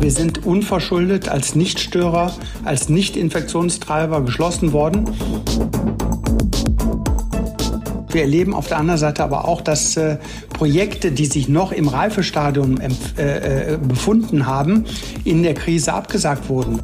[0.00, 2.32] Wir sind unverschuldet als Nichtstörer,
[2.64, 5.08] als Nicht-Infektionstreiber geschlossen worden.
[8.10, 10.18] Wir erleben auf der anderen Seite aber auch, dass äh,
[10.52, 14.84] Projekte, die sich noch im Reifestadium äh, äh, befunden haben,
[15.24, 16.80] in der Krise abgesagt wurden.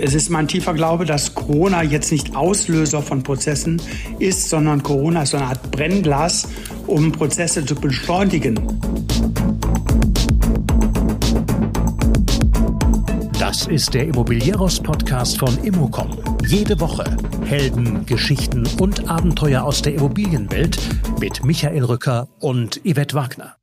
[0.00, 3.82] Es ist mein tiefer Glaube, dass Corona jetzt nicht Auslöser von Prozessen
[4.20, 6.48] ist, sondern Corona ist so eine Art Brennglas,
[6.88, 8.58] um Prozesse zu beschleunigen.
[13.38, 16.18] Das ist der Immobilieros-Podcast von Immocom.
[16.46, 17.04] Jede Woche
[17.44, 20.78] Helden, Geschichten und Abenteuer aus der Immobilienwelt
[21.20, 23.56] mit Michael Rücker und Yvette Wagner.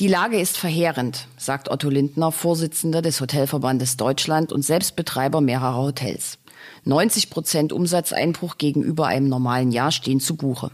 [0.00, 6.38] Die Lage ist verheerend, sagt Otto Lindner, Vorsitzender des Hotelverbandes Deutschland und Selbstbetreiber mehrerer Hotels.
[6.84, 10.70] 90 Prozent Umsatzeinbruch gegenüber einem normalen Jahr stehen zu Buche.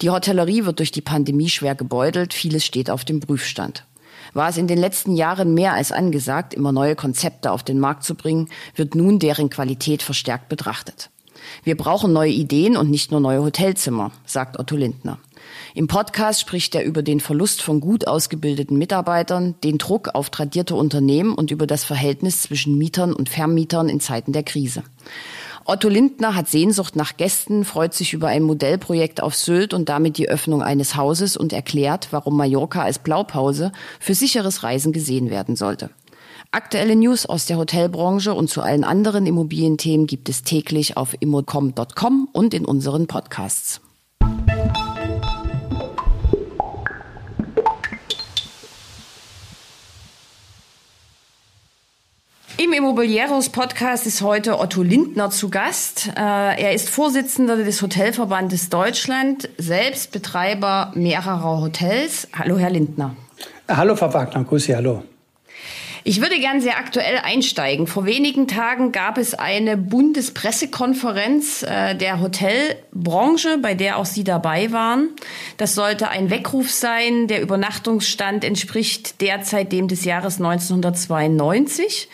[0.00, 3.84] Die Hotellerie wird durch die Pandemie schwer gebeutelt, vieles steht auf dem Prüfstand.
[4.32, 8.04] War es in den letzten Jahren mehr als angesagt, immer neue Konzepte auf den Markt
[8.04, 11.10] zu bringen, wird nun deren Qualität verstärkt betrachtet.
[11.64, 15.18] Wir brauchen neue Ideen und nicht nur neue Hotelzimmer, sagt Otto Lindner.
[15.74, 20.74] Im Podcast spricht er über den Verlust von gut ausgebildeten Mitarbeitern, den Druck auf tradierte
[20.74, 24.82] Unternehmen und über das Verhältnis zwischen Mietern und Vermietern in Zeiten der Krise.
[25.64, 30.18] Otto Lindner hat Sehnsucht nach Gästen, freut sich über ein Modellprojekt auf Sylt und damit
[30.18, 35.56] die Öffnung eines Hauses und erklärt, warum Mallorca als Blaupause für sicheres Reisen gesehen werden
[35.56, 35.90] sollte.
[36.52, 42.28] Aktuelle News aus der Hotelbranche und zu allen anderen Immobilienthemen gibt es täglich auf immocom.com
[42.32, 43.80] und in unseren Podcasts.
[52.62, 56.08] Im Immobilieros Podcast ist heute Otto Lindner zu Gast.
[56.08, 62.28] Äh, er ist Vorsitzender des Hotelverbandes Deutschland, selbst Betreiber mehrerer Hotels.
[62.38, 63.16] Hallo, Herr Lindner.
[63.66, 64.44] Hallo, Frau Wagner.
[64.44, 65.02] Grüße, hallo.
[66.02, 67.86] Ich würde gern sehr aktuell einsteigen.
[67.86, 74.72] Vor wenigen Tagen gab es eine Bundespressekonferenz äh, der Hotelbranche, bei der auch Sie dabei
[74.72, 75.10] waren.
[75.56, 77.26] Das sollte ein Weckruf sein.
[77.26, 82.08] Der Übernachtungsstand entspricht derzeit dem des Jahres 1992.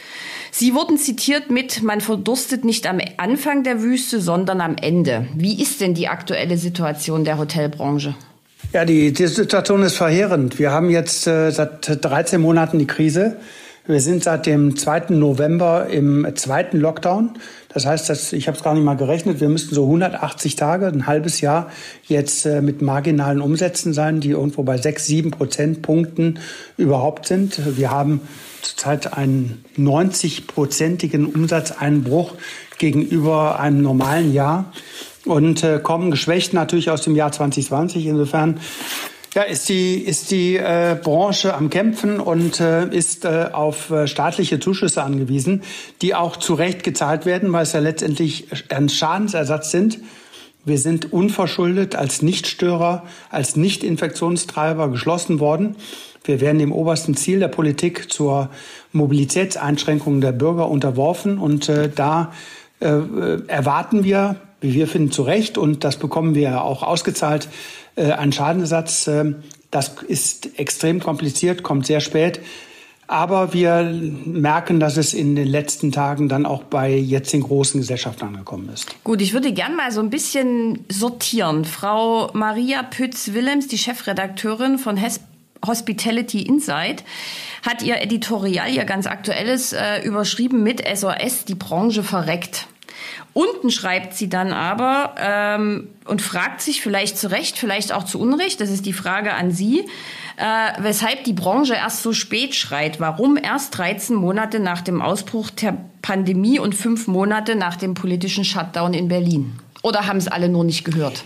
[0.59, 5.27] Sie wurden zitiert mit, man verdurstet nicht am Anfang der Wüste, sondern am Ende.
[5.35, 8.15] Wie ist denn die aktuelle Situation der Hotelbranche?
[8.73, 10.59] Ja, die, die Situation ist verheerend.
[10.59, 13.37] Wir haben jetzt äh, seit 13 Monaten die Krise.
[13.89, 15.11] Wir sind seit dem 2.
[15.11, 17.39] November im zweiten Lockdown.
[17.69, 20.87] Das heißt, dass, ich habe es gar nicht mal gerechnet, wir müssten so 180 Tage,
[20.89, 21.71] ein halbes Jahr
[22.09, 26.41] jetzt äh, mit marginalen Umsätzen sein, die irgendwo bei 6, 7 Prozentpunkten
[26.77, 27.61] überhaupt sind.
[27.79, 28.23] Wir haben
[28.63, 32.35] zurzeit einen 90-prozentigen Umsatzeinbruch
[32.79, 34.73] gegenüber einem normalen Jahr
[35.25, 38.07] und äh, kommen geschwächt natürlich aus dem Jahr 2020.
[38.07, 38.59] Insofern
[39.35, 44.07] ja, ist die, ist die äh, Branche am Kämpfen und äh, ist äh, auf äh,
[44.07, 45.63] staatliche Zuschüsse angewiesen,
[46.01, 49.99] die auch zu Recht gezahlt werden, weil es ja letztendlich ein Schadensersatz sind.
[50.65, 55.77] Wir sind unverschuldet als Nichtstörer, als Nicht-Infektionstreiber geschlossen worden.
[56.25, 58.51] Wir werden dem obersten Ziel der Politik zur
[58.93, 62.33] Mobilitätseinschränkung der Bürger unterworfen und äh, da
[62.81, 62.89] äh,
[63.47, 67.49] erwarten wir, wie wir finden, zu Recht und das bekommen wir auch ausgezahlt,
[67.97, 69.07] äh, ein Schadenersatz.
[69.09, 69.35] Äh,
[69.71, 72.41] das ist extrem kompliziert, kommt sehr spät.
[73.09, 73.85] Aber wir
[74.25, 78.69] merken, dass es in den letzten Tagen dann auch bei jetzt den großen Gesellschaften angekommen
[78.73, 78.97] ist.
[79.05, 81.65] Gut, ich würde gern mal so ein bisschen sortieren.
[81.65, 85.01] Frau Maria Pütz-Willems, die Chefredakteurin von
[85.65, 87.05] Hospitality Insight,
[87.65, 92.67] hat ihr Editorial, ihr ganz aktuelles, äh, überschrieben mit SOS, die Branche verreckt.
[93.33, 98.21] Unten schreibt sie dann aber ähm, und fragt sich vielleicht zu Recht, vielleicht auch zu
[98.21, 99.81] Unrecht, das ist die Frage an Sie,
[100.37, 100.43] äh,
[100.79, 103.01] weshalb die Branche erst so spät schreit.
[103.01, 108.45] Warum erst 13 Monate nach dem Ausbruch der Pandemie und fünf Monate nach dem politischen
[108.45, 109.59] Shutdown in Berlin?
[109.83, 111.25] Oder haben es alle nur nicht gehört?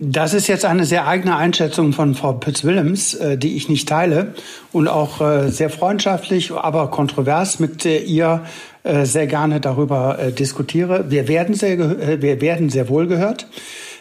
[0.00, 4.34] Das ist jetzt eine sehr eigene Einschätzung von Frau Pütz-Willems, äh, die ich nicht teile
[4.72, 7.84] und auch äh, sehr freundschaftlich, aber kontrovers mit
[8.84, 11.10] äh, sehr gerne darüber diskutiere.
[11.10, 13.48] Wir werden sehr, wir werden sehr wohl gehört.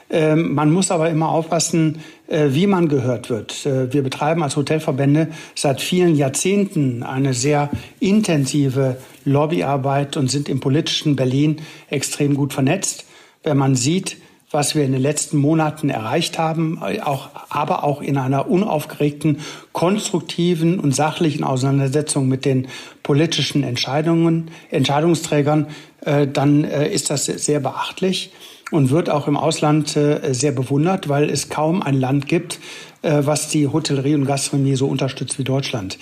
[0.09, 3.65] Ähm, man muss aber immer aufpassen, wie man gehört wird.
[3.65, 7.69] Wir betreiben als Hotelverbände seit vielen Jahrzehnten eine sehr
[7.99, 11.57] intensive Lobbyarbeit und sind im politischen Berlin
[11.89, 13.05] extrem gut vernetzt.
[13.43, 14.17] Wenn man sieht,
[14.53, 19.39] was wir in den letzten Monaten erreicht haben, auch, aber auch in einer unaufgeregten,
[19.71, 22.67] konstruktiven und sachlichen Auseinandersetzung mit den
[23.01, 25.67] politischen Entscheidungen, Entscheidungsträgern,
[26.05, 28.31] äh, dann äh, ist das sehr beachtlich
[28.69, 32.59] und wird auch im Ausland äh, sehr bewundert, weil es kaum ein Land gibt,
[33.05, 35.97] was die Hotellerie und Gastronomie so unterstützt wie Deutschland.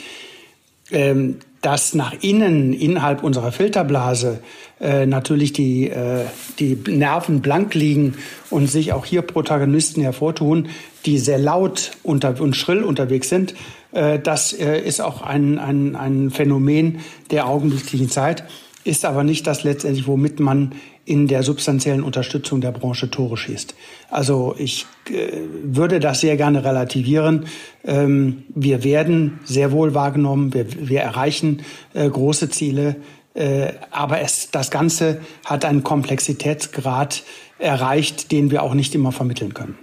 [0.92, 4.40] Ähm, dass nach innen, innerhalb unserer Filterblase,
[4.80, 6.26] äh, natürlich die, äh,
[6.60, 8.16] die Nerven blank liegen
[8.50, 10.70] und sich auch hier Protagonisten hervortun,
[11.06, 13.54] die sehr laut unter und schrill unterwegs sind,
[13.92, 17.00] äh, das äh, ist auch ein, ein, ein Phänomen
[17.30, 18.44] der augenblicklichen Zeit,
[18.84, 20.74] ist aber nicht das letztendlich, womit man
[21.06, 23.76] in der substanziellen Unterstützung der Branche Tore schießt.
[24.10, 25.32] Also ich äh,
[25.64, 27.46] würde das sehr gerne relativieren.
[27.84, 31.64] Ähm, wir werden sehr wohl wahrgenommen, wir, wir erreichen
[31.94, 32.98] äh, große Ziele,
[33.34, 37.24] äh, aber es, das Ganze hat einen Komplexitätsgrad
[37.60, 39.78] erreicht, den wir auch nicht immer vermitteln können.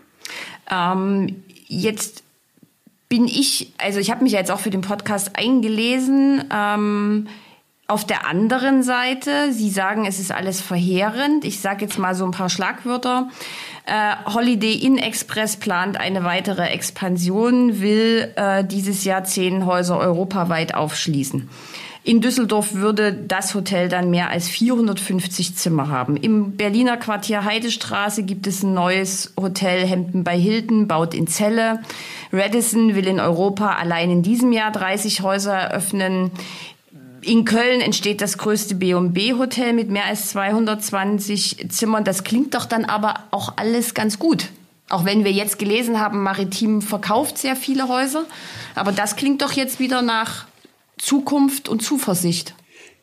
[0.70, 2.22] Ähm, jetzt
[3.08, 6.44] bin ich, also ich habe mich jetzt auch für den Podcast eingelesen.
[6.54, 7.28] Ähm,
[7.90, 11.46] auf der anderen Seite, Sie sagen, es ist alles verheerend.
[11.46, 13.30] Ich sage jetzt mal so ein paar Schlagwörter.
[13.86, 20.74] Äh, Holiday Inn Express plant eine weitere Expansion, will äh, dieses Jahr zehn Häuser europaweit
[20.74, 21.48] aufschließen.
[22.04, 26.18] In Düsseldorf würde das Hotel dann mehr als 450 Zimmer haben.
[26.18, 31.80] Im Berliner Quartier Heidestraße gibt es ein neues Hotel Hemden bei Hilton, baut in Celle.
[32.32, 36.30] Radisson will in Europa allein in diesem Jahr 30 Häuser eröffnen.
[37.28, 42.02] In Köln entsteht das größte B&B-Hotel mit mehr als 220 Zimmern.
[42.02, 44.46] Das klingt doch dann aber auch alles ganz gut.
[44.88, 48.24] Auch wenn wir jetzt gelesen haben, Maritim verkauft sehr viele Häuser.
[48.74, 50.46] Aber das klingt doch jetzt wieder nach
[50.96, 52.54] Zukunft und Zuversicht.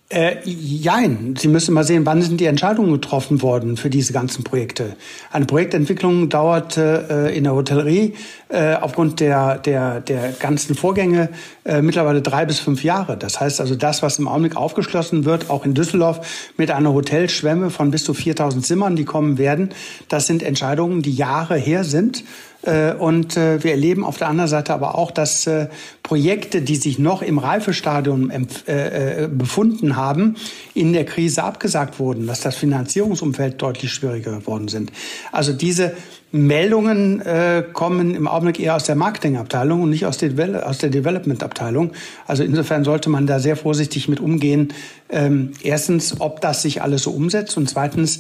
[0.10, 1.36] Äh, jein.
[1.36, 4.96] Sie müssen mal sehen, wann sind die Entscheidungen getroffen worden für diese ganzen Projekte.
[5.32, 8.14] Eine Projektentwicklung dauert äh, in der Hotellerie
[8.50, 11.30] äh, aufgrund der, der, der ganzen Vorgänge
[11.64, 13.18] äh, mittlerweile drei bis fünf Jahre.
[13.18, 17.72] Das heißt also, das, was im Augenblick aufgeschlossen wird, auch in Düsseldorf mit einer Hotelschwemme
[17.72, 19.70] von bis zu 4000 Zimmern, die kommen werden,
[20.08, 22.24] das sind Entscheidungen, die Jahre her sind.
[22.66, 25.68] Äh, und äh, wir erleben auf der anderen Seite aber auch, dass äh,
[26.04, 28.32] Projekte, die sich noch im Reifestadium
[29.32, 30.36] befunden haben,
[30.76, 34.92] in der Krise abgesagt wurden, dass das Finanzierungsumfeld deutlich schwieriger geworden sind.
[35.32, 35.94] Also diese
[36.36, 40.90] Meldungen äh, kommen im Augenblick eher aus der Marketingabteilung und nicht aus der, aus der
[40.90, 41.94] Development-Abteilung.
[42.28, 44.74] Also insofern sollte man da sehr vorsichtig mit umgehen.
[45.10, 48.20] Ähm, erstens, ob das sich alles so umsetzt und zweitens,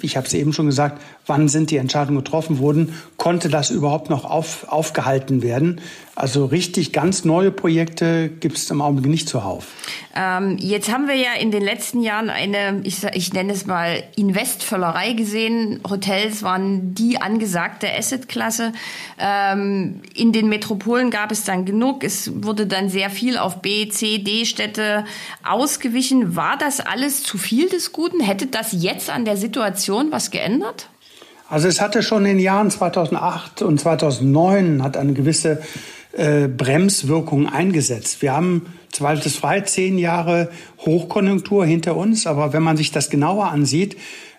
[0.00, 4.10] ich habe es eben schon gesagt, wann sind die Entscheidungen getroffen worden, konnte das überhaupt
[4.10, 5.80] noch auf, aufgehalten werden.
[6.14, 9.68] Also richtig ganz neue Projekte gibt es im Augenblick nicht zuhauf.
[10.14, 14.02] Ähm, jetzt haben wir ja in den letzten Jahren eine, ich, ich nenne es mal,
[14.14, 15.80] Investvöllerei gesehen.
[15.88, 18.72] Hotels waren die angesagte Assetklasse.
[19.18, 22.04] Ähm, in den Metropolen gab es dann genug.
[22.04, 25.06] Es wurde dann sehr viel auf B, C, D-Städte
[25.42, 26.36] ausgewichen.
[26.36, 28.20] War das alles zu viel des Guten?
[28.20, 29.71] Hätte das jetzt an der Situation
[30.10, 30.88] was geändert?
[31.48, 35.60] Also es hatte schon in den Jahren 2008 und 2009 hat eine gewisse
[36.12, 38.22] äh, Bremswirkung eingesetzt.
[38.22, 43.96] Wir haben zweifelsfrei zehn Jahre Hochkonjunktur hinter uns, aber wenn man sich das genauer ansieht,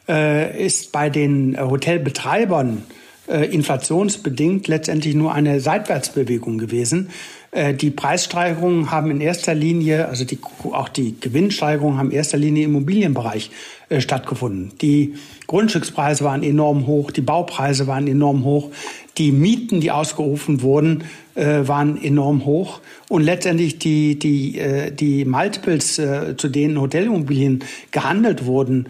[0.08, 2.84] äh, ist bei den Hotelbetreibern
[3.28, 7.10] äh, inflationsbedingt letztendlich nur eine Seitwärtsbewegung gewesen.
[7.54, 10.40] Äh, die Preissteigerungen haben in erster Linie, also die,
[10.72, 13.52] auch die Gewinnsteigerungen haben in erster Linie im Immobilienbereich
[13.90, 14.72] äh, stattgefunden.
[14.82, 15.14] Die
[15.46, 18.72] Grundstückspreise waren enorm hoch, die Baupreise waren enorm hoch,
[19.20, 21.04] die Mieten, die ausgerufen wurden,
[21.36, 24.60] äh, waren enorm hoch und letztendlich die die
[24.92, 28.88] die Multiples, zu denen Hotelimmobilien gehandelt wurden,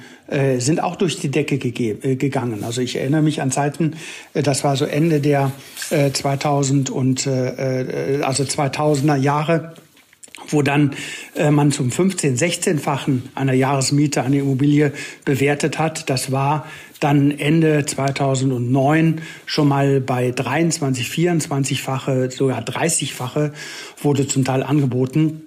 [0.58, 2.63] sind auch durch die Decke gegangen.
[2.63, 3.96] Also ich erinnere mich an Zeiten,
[4.34, 5.51] das war so Ende der
[5.91, 9.73] äh, 2000 und äh, äh, also 2000er Jahre
[10.49, 10.95] wo dann
[11.35, 14.91] äh, man zum 15-, 16-fachen einer Jahresmiete eine Immobilie
[15.25, 16.09] bewertet hat.
[16.09, 16.65] Das war
[16.99, 23.51] dann Ende 2009 schon mal bei 23, 24-fache, sogar 30-fache
[24.01, 25.41] wurde zum Teil angeboten.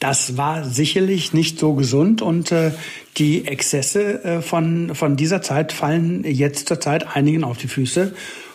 [0.00, 2.72] Das war sicherlich nicht so gesund und äh,
[3.18, 8.14] die Exzesse äh, von, von dieser Zeit fallen jetzt zurzeit einigen auf die Füße.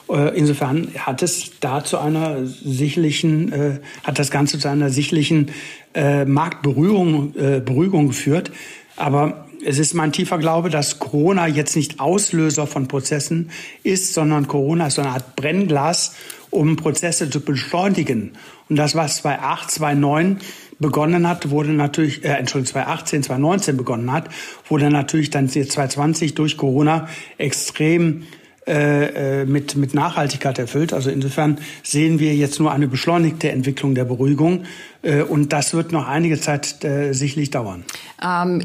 [0.09, 5.51] Äh, insofern hat es da zu einer sicherlichen, äh, hat das Ganze zu einer sicherlichen
[5.93, 8.51] äh, Marktberuhigung äh, Beruhigung geführt.
[8.95, 13.51] Aber es ist mein tiefer Glaube, dass Corona jetzt nicht Auslöser von Prozessen
[13.83, 16.15] ist, sondern Corona ist so eine Art Brennglas,
[16.49, 18.31] um Prozesse zu beschleunigen.
[18.69, 20.37] Und das, was 2008, 2009
[20.79, 24.29] begonnen hat, wurde natürlich, äh, Entschuldigung, 2018, 2019 begonnen hat,
[24.67, 28.23] wurde natürlich dann 2020 durch Corona extrem
[28.69, 30.93] äh, äh, mit, mit Nachhaltigkeit erfüllt.
[30.93, 34.65] Also insofern sehen wir jetzt nur eine beschleunigte Entwicklung der Beruhigung.
[35.01, 36.77] Äh, und das wird noch einige Zeit
[37.11, 37.83] sicherlich dauern.
[38.23, 38.63] Ähm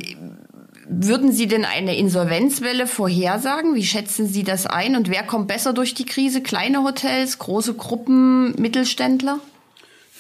[0.86, 3.74] Würden Sie denn eine Insolvenzwelle vorhersagen?
[3.74, 4.96] Wie schätzen Sie das ein?
[4.96, 6.42] Und wer kommt besser durch die Krise?
[6.42, 9.38] Kleine Hotels, große Gruppen, Mittelständler?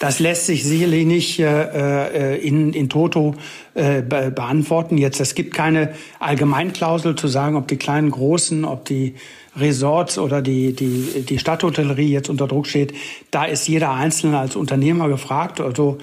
[0.04, 3.36] Das lässt sich sicherlich nicht äh, äh in, in Toto
[3.72, 4.98] äh, be beantworten.
[4.98, 9.14] Jetzt, es gibt keine Allgemeinklausel zu sagen, ob die kleinen, großen, ob die
[9.56, 12.92] Resorts oder die, die, die Stadthotellerie jetzt unter Druck steht.
[13.30, 15.62] Da ist jeder Einzelne als Unternehmer gefragt.
[15.62, 15.96] Also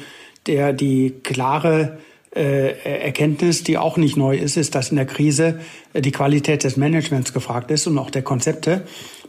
[0.47, 1.99] der die klare
[2.35, 2.71] äh,
[3.03, 5.59] Erkenntnis, die auch nicht neu ist, ist, dass in der Krise
[5.93, 8.81] äh, die Qualität des Managements gefragt ist und auch der Konzepte.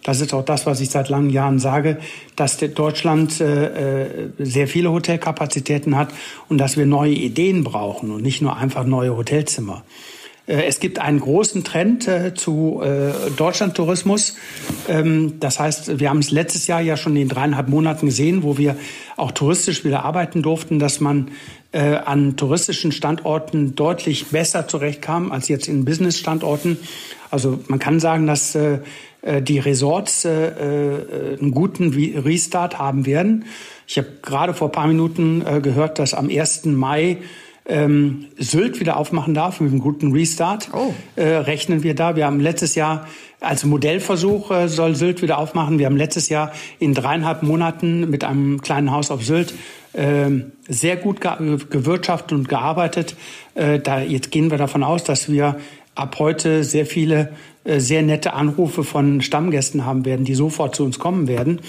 [0.02, 1.98] Das ist auch das, was ich seit langen Jahren sage,
[2.34, 6.08] dass Deutschland äh, äh, sehr viele Hotelkapazitäten hat
[6.48, 9.84] und dass wir neue Ideen brauchen und nicht nur einfach neue Hotelzimmer.
[10.46, 12.82] Äh, es gibt einen großen Trend äh, zu
[13.36, 14.36] Deutschlandtourismus.
[14.88, 18.58] Ähm, das heißt, wir haben es letztes Jahr ja schon in dreieinhalb Monaten gesehen, wo
[18.58, 18.76] wir
[19.16, 21.30] auch touristisch wieder arbeiten durften, dass man
[21.72, 26.76] äh, an touristischen Standorten deutlich besser zurechtkam als jetzt in Business-Standorten.
[27.30, 28.80] Also man kann sagen, dass äh,
[29.22, 33.44] die Resorts äh, äh, einen guten Restart haben werden.
[33.86, 36.64] Ich habe gerade vor paar Minuten gehört, dass am 1.
[36.64, 37.18] Mai
[37.66, 40.70] ähm, Sylt wieder aufmachen darf mit einem guten Restart.
[40.72, 40.92] Oh.
[41.16, 42.16] Äh, rechnen wir da.
[42.16, 43.06] Wir haben letztes Jahr
[43.40, 45.78] als Modellversuch äh, soll Sylt wieder aufmachen.
[45.78, 49.54] Wir haben letztes Jahr in dreieinhalb Monaten mit einem kleinen Haus auf Sylt
[49.92, 50.30] äh,
[50.68, 53.16] sehr gut ge gewirtschaftet und gearbeitet.
[53.54, 55.56] Äh, da jetzt gehen wir davon aus, dass wir
[55.94, 57.32] ab heute sehr viele
[57.64, 61.60] äh, sehr nette Anrufe von Stammgästen haben werden, die sofort zu uns kommen werden.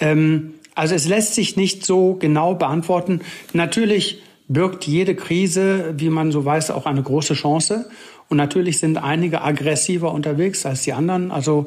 [0.00, 3.20] Ähm, also es lässt sich nicht so genau beantworten.
[3.52, 7.88] Natürlich birgt jede Krise, wie man so weiß, auch eine große Chance.
[8.28, 11.30] Und natürlich sind einige aggressiver unterwegs als die anderen.
[11.30, 11.66] Also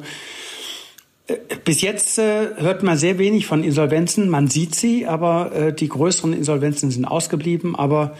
[1.26, 4.28] äh, bis jetzt äh, hört man sehr wenig von Insolvenzen.
[4.28, 7.74] Man sieht sie, aber äh, die größeren Insolvenzen sind ausgeblieben.
[7.74, 8.16] Aber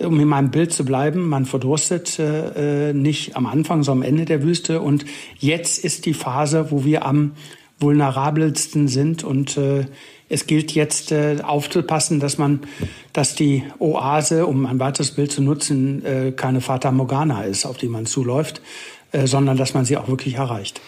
[0.00, 4.24] um in meinem Bild zu bleiben, man verdurstet äh, nicht am Anfang, sondern am Ende
[4.24, 4.80] der Wüste.
[4.80, 5.04] Und
[5.38, 7.32] jetzt ist die Phase, wo wir am
[7.78, 9.24] vulnerabelsten sind.
[9.24, 9.86] Und äh,
[10.28, 12.60] es gilt jetzt äh, aufzupassen, dass man,
[13.12, 17.76] dass die Oase, um ein weiteres Bild zu nutzen, äh, keine Fata Morgana ist, auf
[17.76, 18.60] die man zuläuft,
[19.12, 20.80] äh, sondern dass man sie auch wirklich erreicht.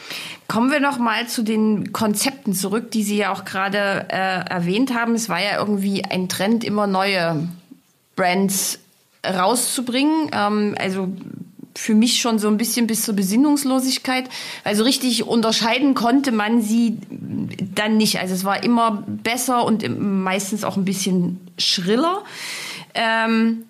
[0.48, 4.94] Kommen wir noch mal zu den Konzepten zurück, die Sie ja auch gerade äh, erwähnt
[4.94, 5.14] haben.
[5.14, 7.48] Es war ja irgendwie ein Trend, immer neue
[8.14, 8.78] Brands
[9.34, 10.30] rauszubringen.
[10.32, 11.08] Ähm, also
[11.76, 14.28] für mich schon so ein bisschen bis zur Besinnungslosigkeit.
[14.64, 16.98] Also richtig unterscheiden konnte man sie
[17.74, 18.18] dann nicht.
[18.18, 22.24] Also es war immer besser und meistens auch ein bisschen schriller.
[22.94, 23.64] Ähm,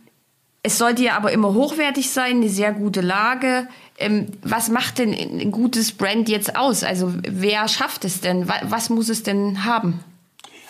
[0.62, 3.68] es sollte ja aber immer hochwertig sein, eine sehr gute Lage.
[3.98, 6.84] Ähm, was macht denn ein gutes Brand jetzt aus?
[6.84, 8.48] Also wer schafft es denn?
[8.48, 10.00] Was muss es denn haben?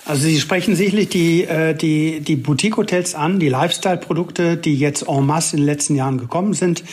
[0.07, 5.27] Also Sie sprechen sicherlich die, äh, die, die Boutique-Hotels an, die Lifestyle-Produkte, die jetzt en
[5.27, 6.85] masse in den letzten Jahren gekommen sind.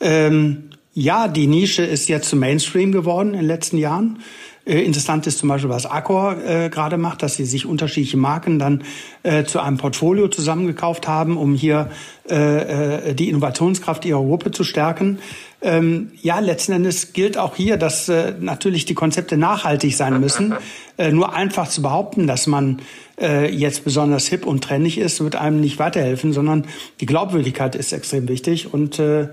[0.00, 4.18] Ähm, ja, die Nische ist jetzt zum Mainstream geworden in den letzten Jahren.
[4.66, 8.58] Äh, interessant ist zum Beispiel, was Accor äh, gerade macht, dass sie sich unterschiedliche Marken
[8.58, 8.82] dann
[9.22, 11.90] äh, zu einem Portfolio zusammengekauft haben, um hier
[12.28, 15.20] äh, äh, die Innovationskraft ihrer Gruppe zu stärken.
[15.62, 20.54] Ähm, ja, letzten Endes gilt auch hier, dass äh, natürlich die Konzepte nachhaltig sein müssen.
[20.98, 22.80] Äh, nur einfach zu behaupten, dass man
[23.20, 26.64] äh, jetzt besonders hip und trendig ist, wird einem nicht weiterhelfen, sondern
[27.00, 29.28] die Glaubwürdigkeit ist extrem wichtig und äh, äh,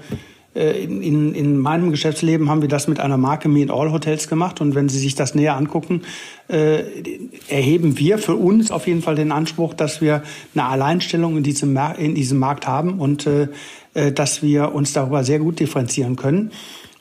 [0.53, 4.27] in, in, in meinem Geschäftsleben haben wir das mit einer Marke Me in All Hotels
[4.27, 4.61] gemacht.
[4.61, 6.03] Und wenn Sie sich das näher angucken,
[6.47, 6.83] äh,
[7.47, 11.77] erheben wir für uns auf jeden Fall den Anspruch, dass wir eine Alleinstellung in diesem,
[11.97, 13.47] in diesem Markt haben und äh,
[13.93, 16.51] äh, dass wir uns darüber sehr gut differenzieren können.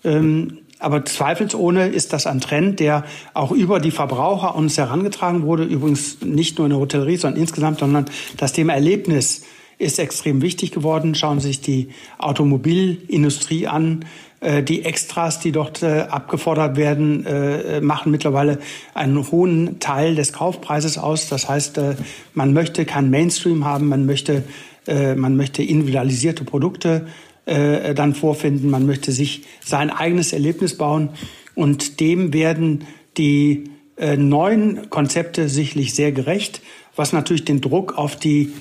[0.05, 3.05] Ähm, aber zweifelsohne ist das ein Trend, der
[3.35, 5.63] auch über die Verbraucher uns herangetragen wurde.
[5.63, 8.07] Übrigens nicht nur in der Hotellerie, sondern insgesamt, sondern
[8.37, 9.43] das Thema Erlebnis
[9.79, 11.15] ist extrem wichtig geworden.
[11.15, 11.89] Schauen Sie sich die
[12.19, 14.05] Automobilindustrie an.
[14.43, 18.59] Äh, die Extras, die dort äh, abgefordert werden, äh, machen mittlerweile
[18.93, 21.29] einen hohen Teil des Kaufpreises aus.
[21.29, 21.81] Das heißt,
[22.35, 24.43] man möchte keinen Mainstream haben, man möchte,
[24.87, 27.07] man möchte individualisierte Produkte
[27.45, 31.11] dann vorfinden, man möchte sich sein eigenes Erlebnis bauen
[31.55, 32.85] und dem werden
[33.17, 33.65] die
[34.17, 36.63] neuen Konzepte sicherlich sehr gerecht,
[36.97, 38.53] was natürlich den Druck auf die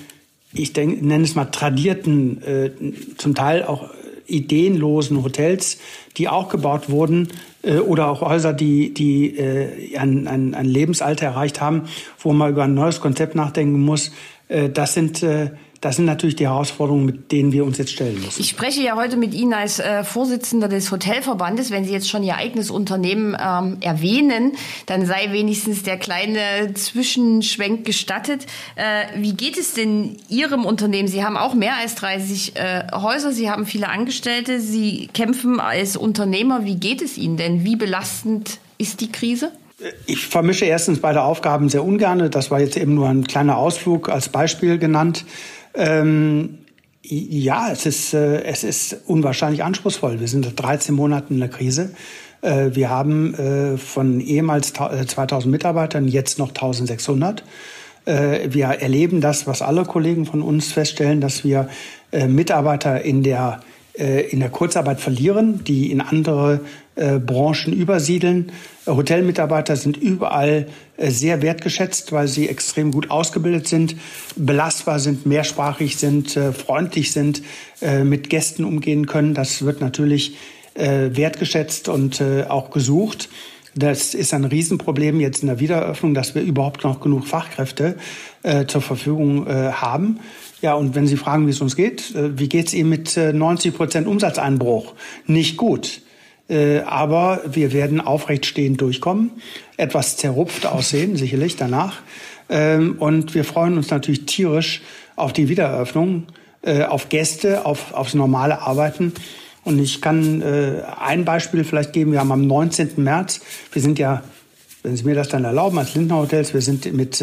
[0.52, 2.70] ich denke, nenne es mal tradierten, äh,
[3.16, 3.90] zum Teil auch
[4.26, 5.78] ideenlosen Hotels,
[6.16, 7.28] die auch gebaut wurden,
[7.62, 11.82] äh, oder auch Häuser, die, die äh, ein, ein, ein Lebensalter erreicht haben,
[12.18, 14.12] wo man über ein neues Konzept nachdenken muss.
[14.48, 15.50] Äh, das sind äh,
[15.82, 18.40] das sind natürlich die Herausforderungen, mit denen wir uns jetzt stellen müssen.
[18.40, 21.72] Ich spreche ja heute mit Ihnen als äh, Vorsitzender des Hotelverbandes.
[21.72, 24.52] Wenn Sie jetzt schon Ihr eigenes Unternehmen ähm, erwähnen,
[24.86, 28.46] dann sei wenigstens der kleine Zwischenschwenk gestattet.
[28.76, 31.08] Äh, wie geht es denn Ihrem Unternehmen?
[31.08, 35.96] Sie haben auch mehr als 30 äh, Häuser, Sie haben viele Angestellte, Sie kämpfen als
[35.96, 36.64] Unternehmer.
[36.64, 37.64] Wie geht es Ihnen denn?
[37.64, 39.50] Wie belastend ist die Krise?
[40.06, 42.30] Ich vermische erstens beide Aufgaben sehr ungern.
[42.30, 45.24] Das war jetzt eben nur ein kleiner Ausflug als Beispiel genannt.
[45.74, 46.58] Ähm,
[47.02, 50.20] ja, es ist, äh, es ist unwahrscheinlich anspruchsvoll.
[50.20, 51.94] Wir sind seit 13 Monaten in der Krise.
[52.42, 57.42] Äh, wir haben äh, von ehemals 2000 äh, Mitarbeitern jetzt noch 1600.
[58.04, 61.68] Äh, wir erleben das, was alle Kollegen von uns feststellen, dass wir
[62.12, 63.60] äh, Mitarbeiter in der
[63.94, 66.60] in der Kurzarbeit verlieren, die in andere
[66.94, 68.52] äh, Branchen übersiedeln.
[68.86, 70.66] Hotelmitarbeiter sind überall
[70.98, 73.96] äh, sehr wertgeschätzt, weil sie extrem gut ausgebildet sind,
[74.36, 77.42] belastbar sind, mehrsprachig sind, äh, freundlich sind,
[77.80, 79.32] äh, mit Gästen umgehen können.
[79.32, 80.36] Das wird natürlich
[80.74, 83.30] äh, wertgeschätzt und auch gesucht.
[83.74, 87.96] Das ist ein Riesenproblem jetzt in der Wiedereröffnung, dass wir überhaupt noch genug Fachkräfte
[88.42, 90.20] äh, zur Verfügung äh, haben.
[90.62, 93.16] Ja, und wenn Sie fragen, wie es uns geht, äh, wie geht es Ihnen mit
[93.16, 94.94] 90 äh, Prozent Umsatzeinbruch?
[95.26, 96.02] Nicht gut.
[96.48, 99.32] Äh, aber wir werden aufrecht stehend durchkommen,
[99.76, 102.02] etwas zerrupft aussehen, sicherlich danach.
[102.48, 104.82] Ähm, und wir freuen uns natürlich tierisch
[105.16, 106.28] auf die Wiedereröffnung,
[106.88, 109.12] auf Gäste, auf, aufs normale Arbeiten.
[109.64, 112.12] Und ich kann ein Beispiel vielleicht geben.
[112.12, 112.92] Wir haben am 19.
[112.98, 113.40] März,
[113.72, 114.22] wir sind ja,
[114.84, 117.22] wenn Sie mir das dann erlauben, als Lindner Hotels, wir sind mit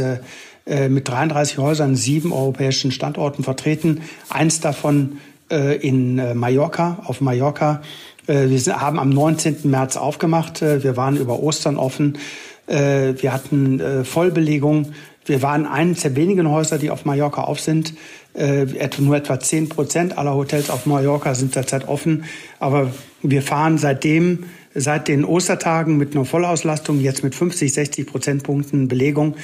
[0.90, 4.02] mit 33 Häusern, sieben europäischen Standorten vertreten.
[4.30, 5.18] Eins davon
[5.52, 7.82] äh, in äh, Mallorca, auf Mallorca.
[8.28, 9.62] Wir haben am 19.
[9.64, 10.62] März aufgemacht.
[10.62, 12.20] Wir waren über Ostern offen.
[12.68, 14.92] Wir hatten Vollbelegung.
[15.26, 17.96] Wir waren eines der wenigen Häuser, die auf Mallorca auf sind.
[18.36, 22.26] Nur etwa 10 Prozent aller Hotels auf Mallorca sind derzeit offen.
[22.60, 22.92] Aber
[23.24, 24.44] wir fahren seitdem,
[24.76, 29.38] seit den Ostertagen mit einer Vollauslastung, jetzt mit 50, 60 Prozentpunkten Belegung.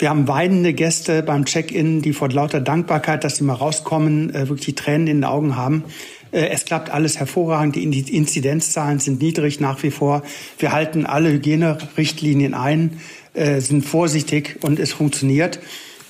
[0.00, 4.48] Wir haben weinende Gäste beim Check-in, die vor lauter Dankbarkeit, dass sie mal rauskommen, äh,
[4.48, 5.82] wirklich Tränen in den Augen haben.
[6.30, 7.74] Äh, es klappt alles hervorragend.
[7.74, 10.22] Die Inzidenzzahlen sind niedrig nach wie vor.
[10.60, 13.00] Wir halten alle Hygienerichtlinien ein,
[13.34, 15.58] äh, sind vorsichtig und es funktioniert.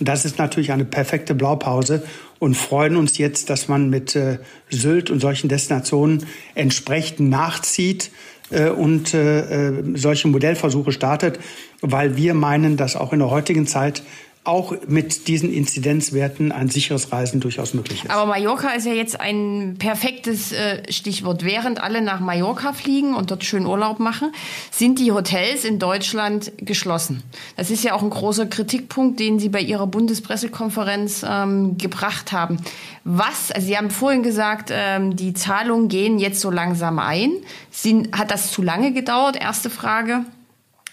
[0.00, 2.02] Das ist natürlich eine perfekte Blaupause
[2.38, 4.16] und freuen uns jetzt, dass man mit
[4.70, 6.24] Sylt und solchen Destinationen
[6.54, 8.12] entsprechend nachzieht
[8.50, 11.38] äh, und äh, äh, solche Modellversuche startet,
[11.80, 14.02] weil wir meinen, dass auch in der heutigen Zeit
[14.48, 18.10] auch mit diesen Inzidenzwerten ein sicheres Reisen durchaus möglich ist.
[18.10, 21.44] Aber Mallorca ist ja jetzt ein perfektes äh, Stichwort.
[21.44, 24.32] Während alle nach Mallorca fliegen und dort schön Urlaub machen,
[24.70, 27.22] sind die Hotels in Deutschland geschlossen.
[27.56, 32.56] Das ist ja auch ein großer Kritikpunkt, den Sie bei Ihrer Bundespressekonferenz ähm, gebracht haben.
[33.04, 37.32] Was, also Sie haben vorhin gesagt, ähm, die Zahlungen gehen jetzt so langsam ein.
[37.70, 39.36] Sind, hat das zu lange gedauert?
[39.36, 40.24] Erste Frage.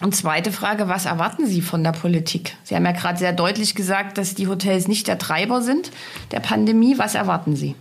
[0.05, 2.55] Und zweite Frage, was erwarten Sie von der Politik?
[2.63, 5.89] Sie haben ja gerade sehr deutlich gesagt, dass die Hotels nicht der Treiber sind
[6.31, 6.99] der Pandemie.
[6.99, 7.73] Was erwarten Sie?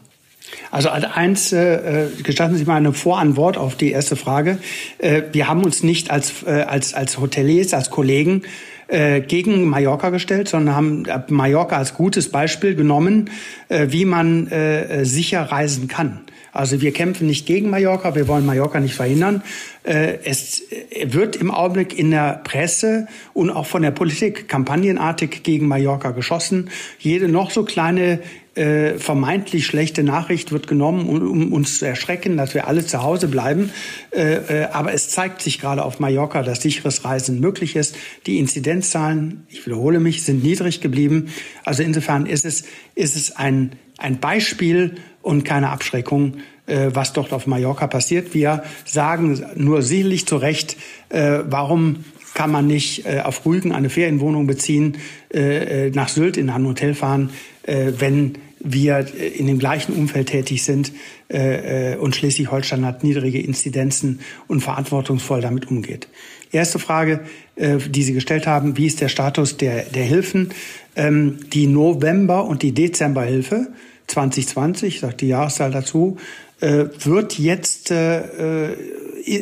[0.71, 4.57] Also als eins, äh, gestatten Sie mal eine Vorantwort auf die erste Frage.
[4.97, 8.45] Äh, wir haben uns nicht als, äh, als, als Hoteliers, als Kollegen
[8.89, 13.29] äh, gegen Mallorca gestellt, sondern haben Mallorca als gutes Beispiel genommen,
[13.69, 16.21] äh, wie man äh, sicher reisen kann.
[16.55, 19.43] Also wir kämpfen nicht gegen Mallorca, wir wollen Mallorca nicht verhindern.
[19.83, 20.63] Äh, es
[21.05, 26.71] wird im Augenblick in der Presse und auch von der Politik kampagnenartig gegen Mallorca geschossen.
[27.01, 28.21] Jede noch so kleine
[28.55, 33.27] äh, vermeintlich schlechte Nachricht wird genommen, um, uns zu erschrecken, dass wir alle zu Hause
[33.27, 33.73] bleiben.
[34.13, 37.97] Äh, äh, aber es zeigt sich gerade auf Mallorca, dass sicheres Reisen möglich ist.
[38.27, 41.31] Die Inzidenzzahlen, ich wiederhole mich, sind niedrig geblieben.
[41.65, 42.63] Also insofern ist es,
[42.95, 48.35] ist es ein, ein Beispiel und keine Abschreckung, äh, was dort auf Mallorca passiert.
[48.35, 50.77] Wir sagen nur sicherlich zu Recht,
[51.09, 52.05] äh, warum
[52.35, 54.99] kann man nicht äh, auf Rügen eine Ferienwohnung beziehen,
[55.33, 57.31] äh, äh nach Sylt in ein Hotel fahren,
[57.63, 58.35] äh, wenn
[58.67, 59.07] wir
[59.39, 60.91] in dem gleichen Umfeld tätig sind
[61.29, 66.09] und Schleswig-Holstein hat niedrige Inzidenzen und verantwortungsvoll damit umgeht.
[66.55, 67.21] Erste Frage,
[67.57, 70.51] äh, die Sie gestellt haben, wie ist der Status der, der Hilfen?
[70.95, 73.73] Ähm, die November- und die Dezemberhilfe
[74.07, 76.17] 2020, sagt die Jahreszahl dazu,
[76.61, 78.71] äh, wird jetzt, äh,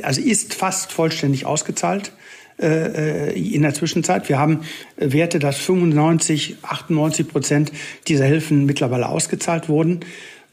[0.03, 2.13] also ist fast vollständig ausgezahlt
[2.59, 4.29] in der Zwischenzeit.
[4.29, 4.61] Wir haben
[4.97, 7.73] Werte, dass 95, 98 Prozent
[8.07, 10.01] dieser Hilfen mittlerweile ausgezahlt wurden.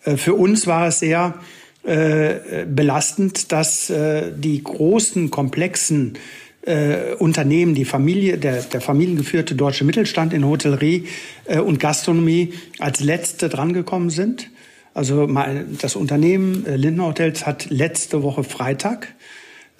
[0.01, 1.35] Für uns war es sehr
[1.83, 3.93] belastend, dass
[4.35, 6.17] die großen, komplexen
[6.61, 11.05] äh, Unternehmen, die Familie, der, der familiengeführte deutsche Mittelstand in Hotellerie
[11.45, 14.49] äh, und Gastronomie als letzte drangekommen sind.
[14.93, 19.15] Also mal, das Unternehmen äh, Lindner Hotels hat letzte Woche Freitag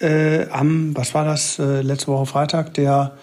[0.00, 3.18] äh, am, was war das, äh, letzte Woche Freitag, der,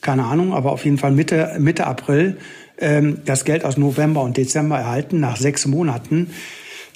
[0.00, 2.36] keine Ahnung, aber auf jeden Fall Mitte, Mitte April
[2.78, 6.30] ähm, das Geld aus November und Dezember erhalten, nach sechs Monaten.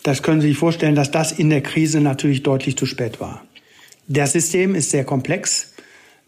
[0.03, 3.43] Das können Sie sich vorstellen, dass das in der Krise natürlich deutlich zu spät war.
[4.07, 5.74] Das System ist sehr komplex.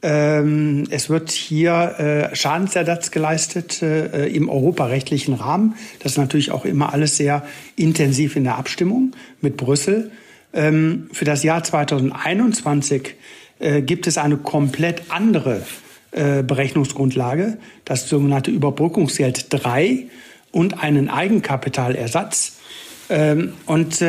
[0.03, 5.75] Ähm, es wird hier äh, Schadensersatz geleistet äh, im europarechtlichen Rahmen.
[6.01, 10.11] Das ist natürlich auch immer alles sehr intensiv in der Abstimmung mit Brüssel.
[10.53, 13.15] Ähm, für das Jahr 2021
[13.59, 15.63] äh, gibt es eine komplett andere
[16.13, 20.07] Berechnungsgrundlage, das sogenannte Überbrückungsgeld 3
[20.51, 22.57] und einen Eigenkapitalersatz.
[23.11, 24.03] Ähm, und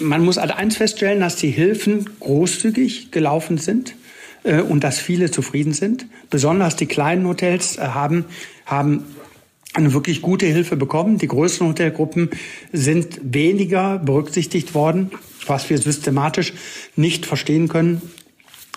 [0.00, 3.94] man muss also eins feststellen, dass die Hilfen großzügig gelaufen sind
[4.44, 6.06] äh, und dass viele zufrieden sind.
[6.30, 8.24] Besonders die kleinen Hotels äh, haben,
[8.66, 9.04] haben
[9.72, 11.18] eine wirklich gute Hilfe bekommen.
[11.18, 12.30] Die größeren Hotelgruppen
[12.72, 15.10] sind weniger berücksichtigt worden,
[15.46, 16.52] was wir systematisch
[16.96, 18.02] nicht verstehen können.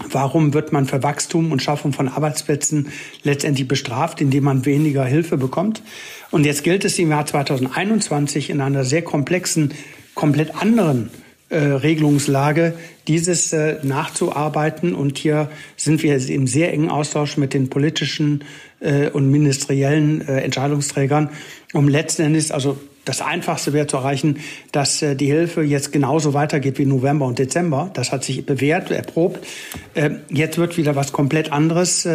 [0.10, 2.88] Warum wird man für Wachstum und Schaffung von Arbeitsplätzen
[3.22, 5.84] letztendlich bestraft, indem man weniger Hilfe bekommt?
[6.32, 9.74] Und jetzt gilt es im Jahr 2021 in einer sehr komplexen,
[10.16, 11.12] komplett anderen
[11.54, 12.74] äh, Regelungslage,
[13.08, 14.96] dieses äh, nachzuarbeiten.
[14.96, 18.44] Und hier sind wir im sehr engen Austausch mit den politischen
[18.80, 21.30] äh, und ministeriellen äh, Entscheidungsträgern,
[21.74, 24.40] um letzten Endes, also das Einfachste wäre zu erreichen,
[24.72, 27.92] dass äh, die Hilfe jetzt genauso weitergeht wie November und Dezember.
[27.94, 29.46] Das hat sich bewährt, erprobt.
[29.94, 32.08] Äh, jetzt wird wieder was komplett anderes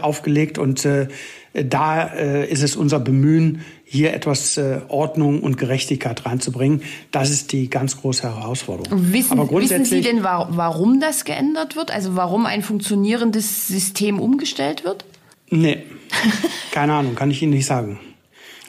[0.00, 0.86] aufgelegt und
[1.52, 3.60] da ist es unser Bemühen,
[3.94, 6.82] hier etwas äh, Ordnung und Gerechtigkeit reinzubringen.
[7.12, 9.12] Das ist die ganz große Herausforderung.
[9.12, 11.92] Wissen, wissen Sie denn, warum das geändert wird?
[11.92, 15.04] Also warum ein funktionierendes System umgestellt wird?
[15.48, 15.84] Nee,
[16.72, 18.00] keine Ahnung, kann ich Ihnen nicht sagen.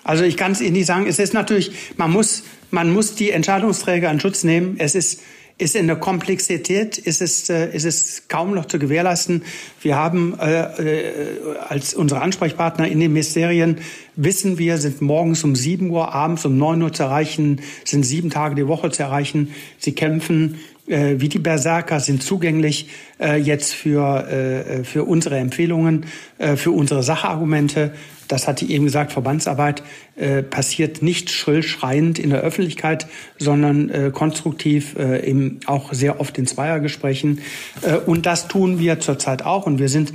[0.03, 1.07] Also ich kann es Ihnen nicht sagen.
[1.07, 4.75] Es ist natürlich, man muss, man muss die Entscheidungsträger in Schutz nehmen.
[4.77, 5.21] Es ist
[5.57, 9.43] ist in der Komplexität ist es, äh, ist es kaum noch zu gewährleisten.
[9.81, 13.77] Wir haben äh, äh, als unsere Ansprechpartner in den Ministerien,
[14.17, 18.29] wissen wir, sind morgens um 7 Uhr, abends um 9 Uhr zu erreichen, sind sieben
[18.29, 19.53] Tage die Woche zu erreichen.
[19.79, 22.89] Sie kämpfen äh, wie die Berserker, sind zugänglich
[23.19, 26.05] äh, jetzt für, äh, für unsere Empfehlungen,
[26.37, 27.93] äh, für unsere Sachargumente
[28.27, 29.83] das hatte ich eben gesagt, Verbandsarbeit
[30.15, 33.07] äh, passiert nicht schrillschreiend in der Öffentlichkeit,
[33.37, 37.41] sondern äh, konstruktiv, äh, eben auch sehr oft in Zweiergesprächen.
[37.81, 39.65] Äh, und das tun wir zurzeit auch.
[39.65, 40.13] Und wir sind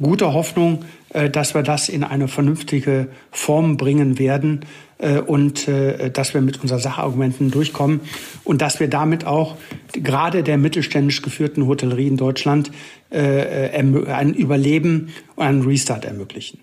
[0.00, 4.64] guter Hoffnung, äh, dass wir das in eine vernünftige Form bringen werden
[4.98, 8.00] äh, und äh, dass wir mit unseren Sachargumenten durchkommen
[8.44, 9.56] und dass wir damit auch
[9.92, 12.70] gerade der mittelständisch geführten Hotellerie in Deutschland
[13.10, 16.60] äh, äh ein Überleben und einen Restart ermöglichen.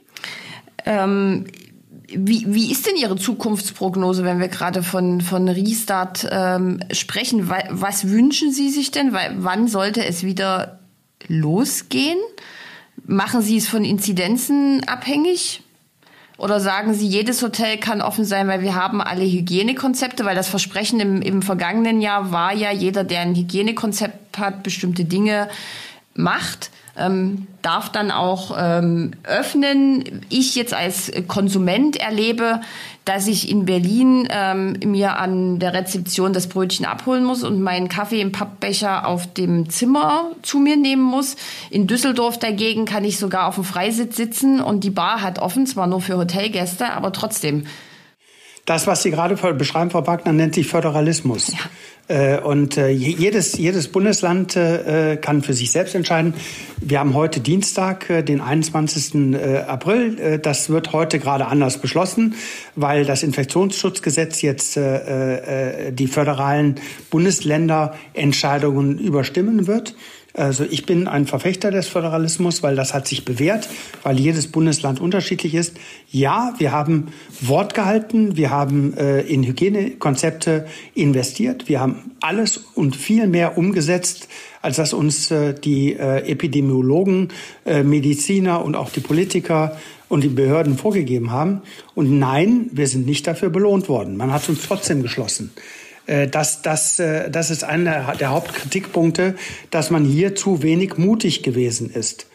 [0.86, 1.46] Ähm,
[2.12, 7.50] wie, wie ist denn Ihre Zukunftsprognose, wenn wir gerade von, von Restart ähm, sprechen?
[7.70, 9.14] Was wünschen Sie sich denn?
[9.14, 10.80] Weil, wann sollte es wieder
[11.28, 12.18] losgehen?
[13.06, 15.62] Machen Sie es von Inzidenzen abhängig?
[16.38, 20.26] Oder sagen Sie, jedes Hotel kann offen sein, weil wir haben alle Hygienekonzepte?
[20.26, 25.06] Weil das Versprechen im, im vergangenen Jahr war ja, jeder, der ein Hygienekonzept hat, bestimmte
[25.06, 25.50] Dinge
[26.16, 30.22] macht ähm, darf dann auch ähm, öffnen.
[30.30, 32.62] Ich jetzt als Konsument erlebe,
[33.06, 37.90] dass ich in Berlin ähm, mir an der Rezeption das Brötchen abholen muss und meinen
[37.90, 41.36] Kaffee im Pappbecher auf dem Zimmer zu mir nehmen muss.
[41.72, 45.66] In Düsseldorf dagegen kann ich sogar auf dem Freisitz sitzen und die Bar hat offen,
[45.66, 47.66] zwar nur für Hotelgäste, aber trotzdem.
[48.66, 51.54] Das, was Sie gerade beschreiben, Frau Wagner, nennt sich Föderalismus.
[51.54, 51.60] Ja.
[52.10, 56.34] Äh, und äh, jedes, jedes Bundesland äh, kann für sich selbst entscheiden.
[56.82, 59.38] Wir haben heute Dienstag, den 21.
[59.68, 60.40] April.
[60.40, 62.36] Das wird heute gerade anders beschlossen,
[62.76, 66.76] weil das Infektionsschutzgesetz jetzt die föderalen
[67.10, 69.94] Bundesländerentscheidungen überstimmen wird.
[70.40, 73.68] Also ich bin ein Verfechter des Föderalismus, weil das hat sich bewährt,
[74.04, 75.76] weil jedes Bundesland unterschiedlich ist.
[76.10, 77.10] Ja, wir haben
[77.42, 84.30] Wort gehalten, wir haben äh, in Hygienekonzepte investiert, wir haben alles und viel mehr umgesetzt,
[84.62, 87.34] als das uns äh, die äh, Epidemiologen,
[87.66, 91.64] äh, Mediziner und auch die Politiker und die Behörden vorgegeben haben.
[91.96, 94.16] Und nein, wir sind nicht dafür belohnt worden.
[94.16, 95.52] Man hat uns trotzdem geschlossen.
[96.10, 99.36] Äh, das, das, äh, das ist einer der Hauptkritikpunkte,
[99.70, 102.26] dass man hier zu wenig mutig gewesen ist.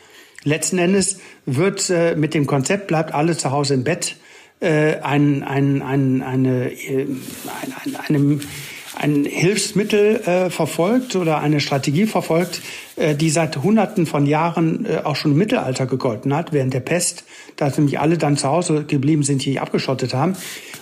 [0.44, 4.16] Letzten Endes wird äh, mit dem Konzept bleibt alle zu Hause im Bett
[4.60, 8.40] ein, ein, ein, eine, eine, eine,
[8.96, 12.62] ein Hilfsmittel äh, verfolgt oder eine Strategie verfolgt,
[12.96, 16.80] äh, die seit Hunderten von Jahren äh, auch schon im Mittelalter gegolten hat, während der
[16.80, 17.24] Pest,
[17.56, 20.36] da nämlich alle dann zu Hause geblieben sind, die abgeschottet haben.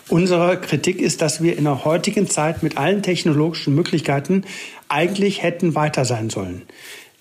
[0.08, 4.44] Unsere Kritik ist, dass wir in der heutigen Zeit mit allen technologischen Möglichkeiten
[4.88, 6.62] eigentlich hätten weiter sein sollen.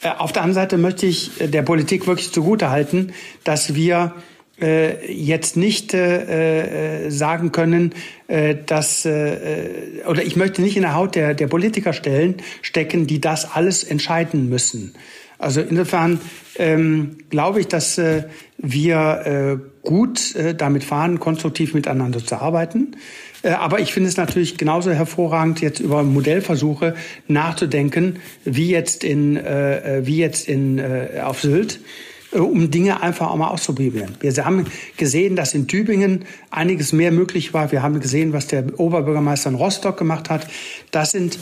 [0.02, 4.14] Äh, auf der anderen Seite möchte ich äh, der Politik wirklich zugutehalten, dass wir
[4.62, 7.93] äh, jetzt nicht äh, äh, sagen können,
[8.28, 9.69] äh, dass äh,
[10.08, 13.84] oder ich möchte nicht in der Haut der, der Politiker stellen, stecken, die das alles
[13.84, 14.93] entscheiden müssen.
[15.38, 16.21] Also insofern
[16.60, 18.26] ähm, glaube ich, dass äh,
[18.60, 22.95] wir äh, gut äh, damit fahren, konstruktiv miteinander zu arbeiten.
[23.41, 26.93] Äh, aber ich finde es natürlich genauso hervorragend, jetzt über Modellversuche
[27.28, 33.30] nachzudenken, wie jetzt in, äh, wie jetzt in, äh, auf Sylt äh, um Dinge einfach
[33.30, 34.15] auch mal auszuprobieren.
[34.20, 34.65] Wir haben
[34.98, 37.72] gesehen, dass in Tübingen einiges mehr möglich war.
[37.72, 40.48] Wir haben gesehen, was der Oberbürgermeister in Rostock gemacht hat.
[40.91, 41.38] Das sind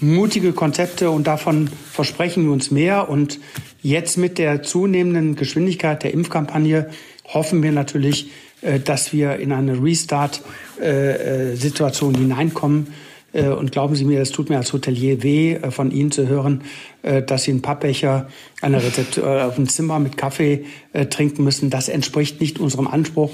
[0.00, 3.08] mutige Konzepte und davon versprechen wir uns mehr.
[3.08, 3.40] Und
[3.82, 6.90] jetzt mit der zunehmenden Geschwindigkeit der Impfkampagne
[7.24, 8.30] hoffen wir natürlich,
[8.62, 12.92] äh, dass wir in eine Restart-Situation hineinkommen äh,
[13.40, 16.62] und glauben Sie mir, es tut mir als Hotelier weh, äh, von Ihnen zu hören,
[17.02, 18.28] äh, dass Sie einen Pappbecher
[18.60, 20.64] eine Rezeptur auf dem Zimmer mit Kaffee
[21.10, 21.70] trinken müssen.
[21.70, 23.30] Das entspricht nicht unserem Anspruch.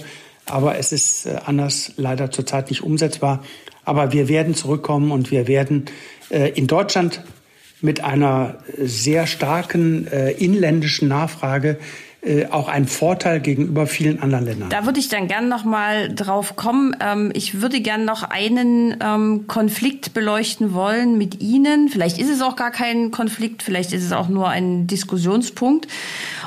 [0.47, 3.43] Aber es ist anders leider zurzeit nicht umsetzbar.
[3.85, 5.85] Aber wir werden zurückkommen und wir werden
[6.31, 7.23] in Deutschland
[7.83, 11.77] mit einer sehr starken inländischen Nachfrage
[12.29, 14.69] äh, auch ein Vorteil gegenüber vielen anderen Ländern.
[14.69, 16.95] Da würde ich dann gern noch mal drauf kommen.
[17.01, 21.89] Ähm, ich würde gern noch einen ähm, Konflikt beleuchten wollen mit Ihnen.
[21.89, 25.89] Vielleicht ist es auch gar kein Konflikt, vielleicht ist es auch nur ein Diskussionspunkt.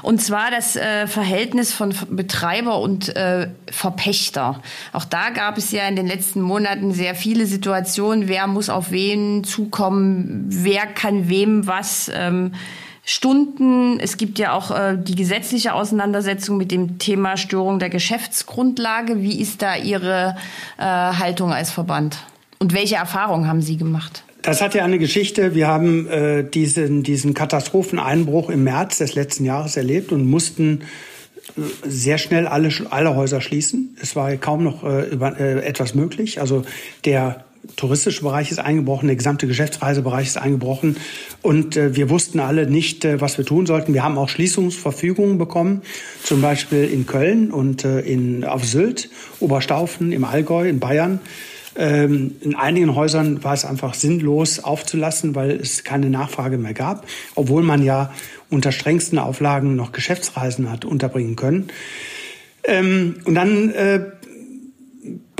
[0.04, 4.62] Und zwar das äh, Verhältnis von Betreiber und äh, Verpächter.
[4.94, 8.92] Auch da gab es ja in den letzten Monaten sehr viele Situationen, wer muss auf
[8.92, 12.12] wen zukommen, wer kann wem was.
[12.14, 12.52] Ähm,
[13.04, 14.00] Stunden.
[14.00, 19.22] Es gibt ja auch äh, die gesetzliche Auseinandersetzung mit dem Thema Störung der Geschäftsgrundlage.
[19.22, 20.36] Wie ist da Ihre
[20.78, 22.18] äh, Haltung als Verband?
[22.60, 24.24] Und welche Erfahrungen haben Sie gemacht?
[24.44, 25.56] Das hat ja eine Geschichte.
[25.56, 30.82] Wir haben äh, diesen, diesen Katastropheneinbruch im März des letzten Jahres erlebt und mussten
[31.58, 33.96] äh, sehr schnell alle, alle Häuser schließen.
[34.02, 36.40] Es war kaum noch äh, über, äh, etwas möglich.
[36.40, 36.64] Also
[37.06, 40.98] der touristische Bereich ist eingebrochen, der gesamte Geschäftsreisebereich ist eingebrochen
[41.42, 43.94] und äh, wir wussten alle nicht, äh, was wir tun sollten.
[43.94, 45.82] Wir haben auch Schließungsverfügungen bekommen,
[46.24, 51.20] zum Beispiel in Köln und äh, in, auf Sylt, Oberstaufen, im Allgäu, in Bayern.
[51.76, 57.08] Ähm, in einigen Häusern war es einfach sinnlos aufzulassen, weil es keine Nachfrage mehr gab,
[57.36, 58.14] obwohl man ja
[58.50, 61.70] unter strengsten Auflagen noch Geschäftsreisen hat unterbringen können.
[62.64, 64.06] Ähm, und dann äh,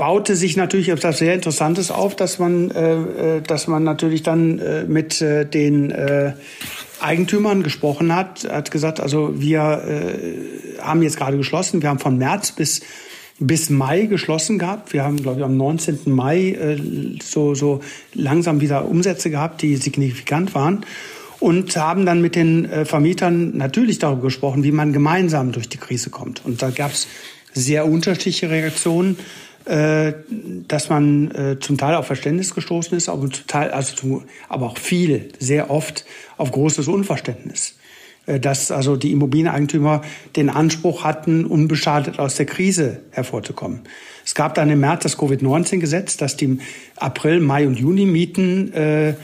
[0.02, 4.58] baute sich natürlich etwas sehr Interessantes auf, dass man, äh, äh, dass man natürlich dann
[4.58, 6.32] äh, mit äh, den äh,
[7.00, 12.18] Eigentümern gesprochen hat, hat gesagt, also wir äh, haben jetzt gerade geschlossen, wir haben von
[12.18, 12.80] März bis
[13.38, 14.92] bis Mai geschlossen gehabt.
[14.92, 16.00] Wir haben, glaube ich, am 19.
[16.06, 16.76] Mai
[17.22, 17.80] so, so
[18.14, 20.84] langsam wieder Umsätze gehabt, die signifikant waren.
[21.40, 26.10] Und haben dann mit den Vermietern natürlich darüber gesprochen, wie man gemeinsam durch die Krise
[26.10, 26.44] kommt.
[26.44, 27.08] Und da gab es
[27.52, 29.16] sehr unterschiedliche Reaktionen.
[29.64, 30.14] Äh,
[30.66, 34.66] dass man äh, zum Teil auf Verständnis gestoßen ist, aber zum Teil, also zu, aber
[34.66, 36.04] auch viel, sehr oft
[36.36, 37.76] auf großes Unverständnis.
[38.26, 40.02] Äh, dass also die Immobilieneigentümer
[40.36, 43.80] den Anspruch hatten, unbeschadet aus der Krise hervorzukommen.
[44.24, 46.58] Es gab dann im März das Covid-19-Gesetz, dass die
[46.96, 49.14] April, Mai und Juni Mieten äh,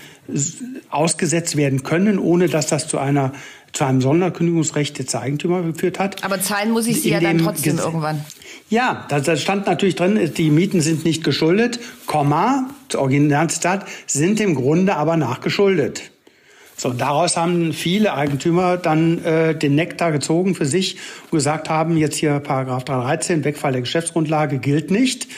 [0.90, 3.32] ausgesetzt werden können, ohne dass das zu einer
[3.72, 6.24] zu einem Sonderkündigungsrecht des Eigentümer geführt hat.
[6.24, 8.24] Aber zahlen muss ich sie ja dann trotzdem Ges irgendwann.
[8.70, 14.54] Ja, da, da stand natürlich drin, die Mieten sind nicht geschuldet, Komma, Originalzitat, sind im
[14.54, 16.10] Grunde aber nachgeschuldet.
[16.76, 21.96] So, daraus haben viele Eigentümer dann äh, den Nektar gezogen für sich und gesagt haben,
[21.96, 25.28] jetzt hier Paragraph 313, Wegfall der Geschäftsgrundlage gilt nicht.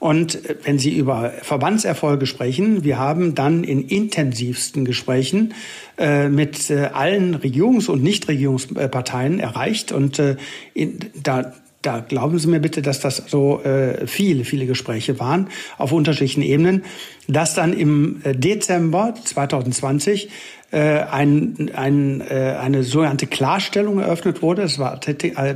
[0.00, 5.54] Und äh, wenn Sie über Verbandserfolge sprechen, wir haben dann in intensivsten Gesprächen
[5.96, 9.92] äh, mit äh, allen Regierungs- und Nichtregierungsparteien erreicht.
[9.92, 10.36] Und äh,
[10.74, 15.48] in, da, da glauben Sie mir bitte, dass das so äh, viele, viele Gespräche waren
[15.78, 16.84] auf unterschiedlichen Ebenen,
[17.28, 20.30] dass dann im äh, Dezember 2020
[20.70, 24.62] äh, ein, ein, äh, eine sogenannte Klarstellung eröffnet wurde.
[24.62, 24.98] Das war,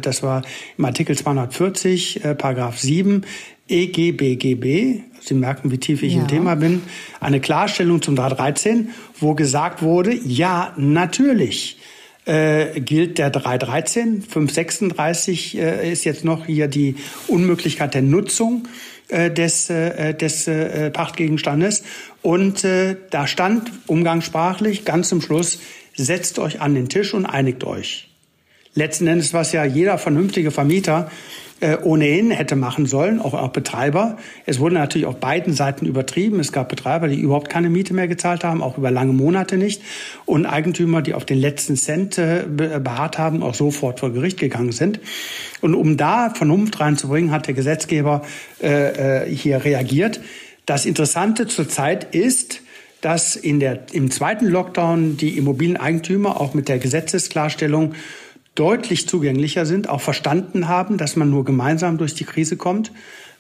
[0.02, 0.42] das war
[0.76, 3.24] im Artikel 240, äh, Paragraph 7
[3.68, 6.20] EGBGB, Sie merken, wie tief ich ja.
[6.20, 6.82] im Thema bin,
[7.18, 11.78] eine Klarstellung zum 313, wo gesagt wurde, ja, natürlich
[12.26, 16.96] äh, gilt der 313, 536 äh, ist jetzt noch hier die
[17.28, 18.68] Unmöglichkeit der Nutzung
[19.08, 21.84] äh, des, äh, des äh, Pachtgegenstandes.
[22.22, 25.60] Und äh, da stand umgangssprachlich ganz zum Schluss,
[25.94, 28.10] setzt euch an den Tisch und einigt euch.
[28.74, 31.10] Letzten Endes, was ja jeder vernünftige Vermieter
[31.60, 34.18] äh, ohnehin hätte machen sollen, auch, auch Betreiber.
[34.44, 36.38] Es wurde natürlich auf beiden Seiten übertrieben.
[36.38, 39.80] Es gab Betreiber, die überhaupt keine Miete mehr gezahlt haben, auch über lange Monate nicht.
[40.26, 44.72] Und Eigentümer, die auf den letzten Cent äh, beharrt haben, auch sofort vor Gericht gegangen
[44.72, 45.00] sind.
[45.62, 48.22] Und um da Vernunft reinzubringen, hat der Gesetzgeber
[48.62, 50.20] äh, äh hier reagiert.
[50.66, 52.60] Das Interessante zurzeit ist,
[53.00, 57.94] dass in der, im zweiten Lockdown die Immobilieneigentümer auch mit der Gesetzesklarstellung
[58.56, 62.90] deutlich zugänglicher sind, auch verstanden haben, dass man nur gemeinsam durch die Krise kommt.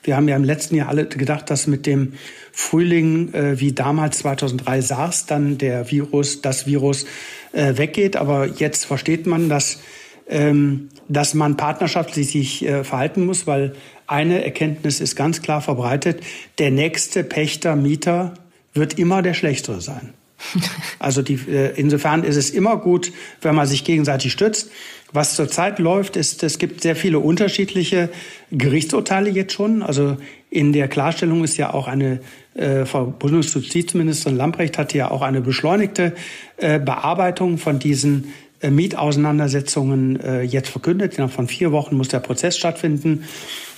[0.04, 2.12] Wir haben ja im letzten Jahr alle gedacht, dass mit dem
[2.52, 7.06] Frühling äh, wie damals 2003 SARS dann der Virus, das Virus
[7.52, 8.16] äh, weggeht.
[8.16, 9.80] Aber jetzt versteht man, dass,
[10.28, 13.74] ähm, dass man partnerschaftlich sich äh, verhalten muss, weil
[14.06, 16.20] eine Erkenntnis ist ganz klar verbreitet.
[16.58, 18.34] Der nächste Pächter, Mieter
[18.74, 20.12] wird immer der schlechtere sein.
[20.98, 24.70] Also die, äh, insofern ist es immer gut, wenn man sich gegenseitig stützt.
[25.16, 28.10] Was zurzeit läuft, ist, es gibt sehr viele unterschiedliche
[28.52, 29.82] Gerichtsurteile jetzt schon.
[29.82, 30.18] Also
[30.50, 32.20] in der Klarstellung ist ja auch eine,
[32.52, 36.12] äh, Frau Bundesjustizministerin Lamprecht hatte ja auch eine beschleunigte
[36.58, 41.14] äh, Bearbeitung von diesen äh, Mietauseinandersetzungen äh, jetzt verkündet.
[41.14, 43.24] Innerhalb von vier Wochen muss der Prozess stattfinden.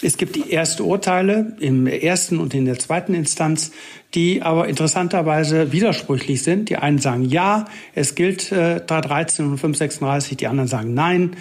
[0.02, 3.70] Es gibt die ersten Urteile im ersten und in der zweiten Instanz,
[4.14, 6.70] die aber interessanterweise widersprüchlich sind.
[6.70, 11.36] Die einen sagen ja, es gilt äh, 313 und 536, die anderen sagen nein.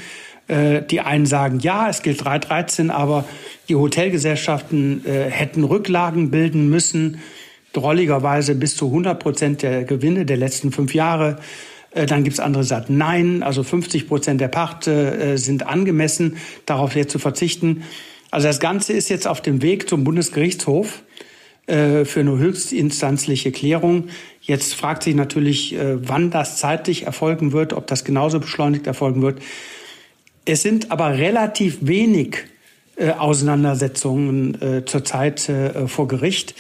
[0.48, 3.26] Äh, die einen sagen ja, es gilt 313, aber
[3.70, 7.20] die Hotelgesellschaften äh, hätten Rücklagen bilden müssen,
[7.74, 11.38] drolligerweise bis zu 100 Prozent der Gewinne der letzten fünf Jahre.
[11.92, 15.66] Äh, dann gibt es andere, die sagen nein, also 50 Prozent der Pacht äh, sind
[15.66, 17.84] angemessen, darauf jetzt zu verzichten.
[18.30, 21.04] Also das Ganze ist jetzt auf dem Weg zum Bundesgerichtshof
[21.68, 24.10] äh, für eine höchstinstanzliche Klärung.
[24.42, 29.40] Jetzt fragt sich natürlich, wann das zeitlich erfolgen wird, ob das genauso beschleunigt erfolgen wird.
[30.46, 32.38] Es sind aber relativ wenig
[33.20, 35.52] Auseinandersetzungen zurzeit
[35.88, 36.56] vor Gericht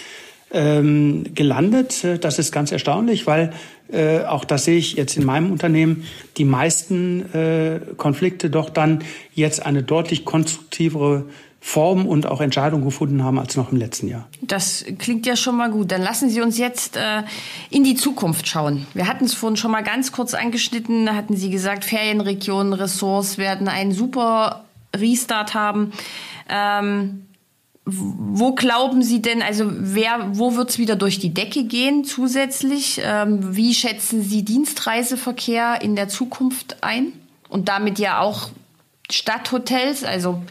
[0.52, 2.06] ähm, gelandet.
[2.22, 3.52] Das ist ganz erstaunlich, weil
[3.92, 6.06] äh, auch das sehe ich jetzt in meinem Unternehmen,
[6.38, 11.26] die meisten äh, Konflikte doch dann jetzt eine deutlich konstruktivere
[11.68, 14.30] Form und auch Entscheidung gefunden haben als noch im letzten Jahr.
[14.42, 15.92] Das klingt ja schon mal gut.
[15.92, 17.24] Dann lassen Sie uns jetzt äh,
[17.70, 18.88] in die Zukunft schauen.
[18.94, 21.08] Wir hatten es vorhin schon mal ganz kurz angeschnitten.
[21.08, 24.64] Da hatten Sie gesagt, Ferienregionen, Ressorts werden einen super
[24.96, 25.92] Restart haben.
[26.48, 27.26] Ähm,
[27.84, 33.02] wo glauben Sie denn, also wer, wo wird es wieder durch die Decke gehen zusätzlich?
[33.04, 37.12] Ähm, wie schätzen Sie Dienstreiseverkehr in der Zukunft ein?
[37.50, 38.52] Und damit ja auch
[39.12, 40.42] Stadthotels, also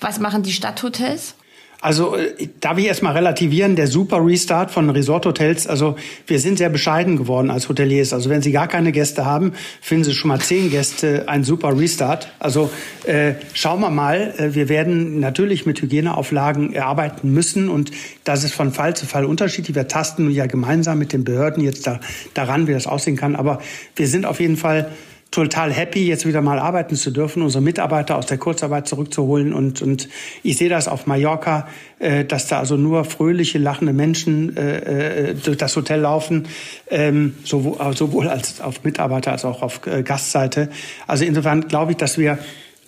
[0.00, 1.34] was machen die Stadthotels?
[1.82, 5.96] Also äh, darf ich erstmal relativieren, der super Restart von Resort-Hotels, also
[6.28, 8.12] wir sind sehr bescheiden geworden als Hoteliers.
[8.12, 11.76] Also wenn Sie gar keine Gäste haben, finden Sie schon mal zehn Gäste ein super
[11.76, 12.28] Restart.
[12.38, 12.70] Also
[13.04, 17.90] äh, schauen wir mal, äh, wir werden natürlich mit Hygieneauflagen arbeiten müssen und
[18.22, 19.74] das ist von Fall zu Fall unterschiedlich.
[19.74, 21.98] Wir tasten ja gemeinsam mit den Behörden jetzt da,
[22.34, 23.34] daran, wie das aussehen kann.
[23.34, 23.60] Aber
[23.96, 24.92] wir sind auf jeden Fall
[25.32, 29.52] total happy, jetzt wieder mal arbeiten zu dürfen, unsere Mitarbeiter aus der Kurzarbeit zurückzuholen.
[29.52, 30.08] Und, und
[30.42, 31.66] ich sehe das auf Mallorca,
[31.98, 36.46] äh, dass da also nur fröhliche, lachende Menschen äh, äh durch das Hotel laufen,
[36.90, 40.68] ähm, sowohl, äh, sowohl als auf Mitarbeiter als auch auf äh, Gastseite.
[41.06, 42.38] Also insofern glaube ich, dass wir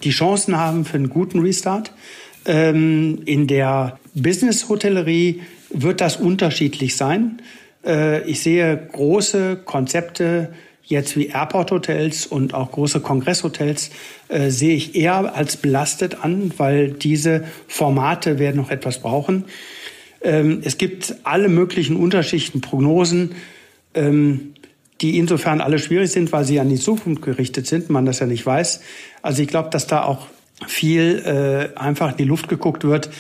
[0.05, 1.93] die Chancen haben für einen guten Restart.
[2.45, 7.41] Ähm, in der Business-Hotellerie wird das unterschiedlich sein.
[7.87, 10.53] Äh, ich sehe große Konzepte,
[10.87, 13.91] jetzt wie Airport-Hotels und auch große Kongresshotels
[14.29, 19.45] äh, sehe ich eher als belastet an, weil diese Formate werden noch etwas brauchen.
[20.23, 23.35] Ähm, es gibt alle möglichen Unterschichten, Prognosen,
[23.95, 24.55] ähm,
[25.01, 28.27] die insofern alle schwierig sind, weil sie an die Zukunft gerichtet sind, man das ja
[28.27, 28.81] nicht weiß.
[29.23, 30.27] Also ich glaube, dass da auch
[30.67, 33.11] viel äh, einfach in die Luft geguckt wird.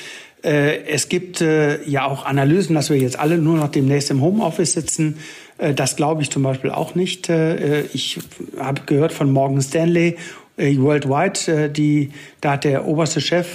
[0.42, 4.20] Äh, es gibt äh, ja auch Analysen, dass wir jetzt alle nur noch demnächst im
[4.20, 5.18] Homeoffice sitzen.
[5.58, 7.28] Äh, das glaube ich zum Beispiel auch nicht.
[7.28, 8.20] Äh, ich
[8.58, 10.16] habe gehört von Morgan Stanley
[10.56, 13.46] äh, Worldwide, die, da hat der oberste Chef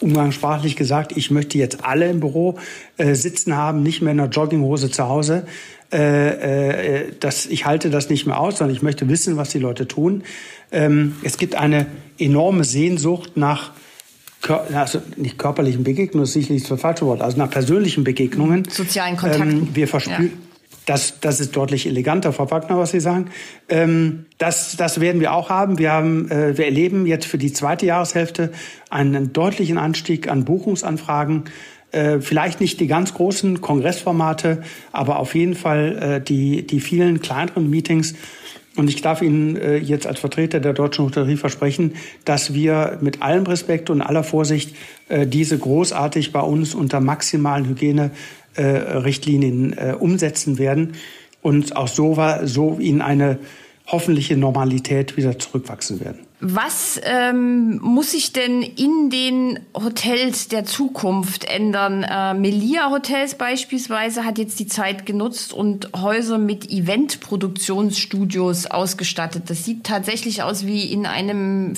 [0.00, 2.56] umgangssprachlich gesagt, ich möchte jetzt alle im Büro
[2.96, 5.46] sitzen haben, nicht mehr in einer Jogginghose zu Hause.
[5.90, 10.22] das, ich halte das nicht mehr aus, sondern ich möchte wissen, was die Leute tun.
[10.72, 11.84] Ähm, es gibt eine
[12.18, 13.72] enorme Sehnsucht nach
[14.48, 18.64] also nicht körperlichen Begegnungen, das ist sicherlich das falsche Wort, also nach persönlichen Begegnungen.
[18.70, 19.50] Sozialen Kontakten.
[19.50, 20.49] Ähm, wir verspüren, ja.
[20.86, 23.26] Das, das ist deutlich eleganter, Frau Wagner, was Sie sagen.
[23.68, 25.78] Ähm, das, das werden wir auch haben.
[25.78, 26.30] Wir, haben.
[26.30, 28.50] äh, wir erleben jetzt für die zweite Jahreshälfte
[28.88, 31.44] einen deutlichen Anstieg an Buchungsanfragen.
[31.92, 34.62] Äh, vielleicht nicht die ganz großen Kongressformate,
[34.92, 38.14] aber auf jeden Fall äh, die, die vielen kleineren Meetings.
[38.76, 43.20] Und ich darf Ihnen äh, jetzt als Vertreter der deutschen Hotellerie versprechen, dass wir mit
[43.20, 44.76] allem Respekt und aller Vorsicht
[45.08, 48.12] äh, diese großartig bei uns unter maximalen Hygienerichtlinien
[49.72, 50.94] äh, umsetzen werden
[51.42, 53.38] und auch so, war, so in eine
[53.86, 56.26] hoffentliche Normalität wieder zurückwachsen werden.
[56.42, 62.02] Was ähm, muss sich denn in den Hotels der Zukunft ändern?
[62.02, 69.50] Äh, Melia Hotels beispielsweise hat jetzt die Zeit genutzt und Häuser mit Eventproduktionsstudios ausgestattet.
[69.50, 71.74] Das sieht tatsächlich aus wie in einem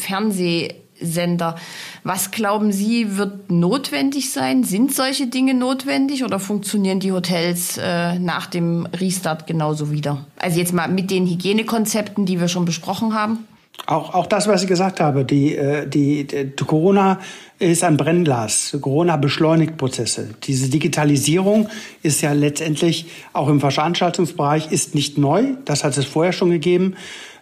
[1.02, 1.56] Fernsehsender.
[2.04, 4.64] Was glauben Sie, wird notwendig sein?
[4.64, 10.24] Sind solche Dinge notwendig oder funktionieren die Hotels äh, nach dem Restart genauso wieder?
[10.36, 13.46] Also jetzt mal mit den Hygienekonzepten, die wir schon besprochen haben.
[13.86, 17.18] Auch, auch das, was ich gesagt habe, die, äh, die, die Corona
[17.58, 18.76] ist ein Brennglas.
[18.80, 20.30] Corona beschleunigt Prozesse.
[20.44, 21.68] Diese Digitalisierung
[22.02, 25.54] ist ja letztendlich auch im Veranstaltungsbereich ist nicht neu.
[25.64, 26.96] Das hat es vorher schon gegeben.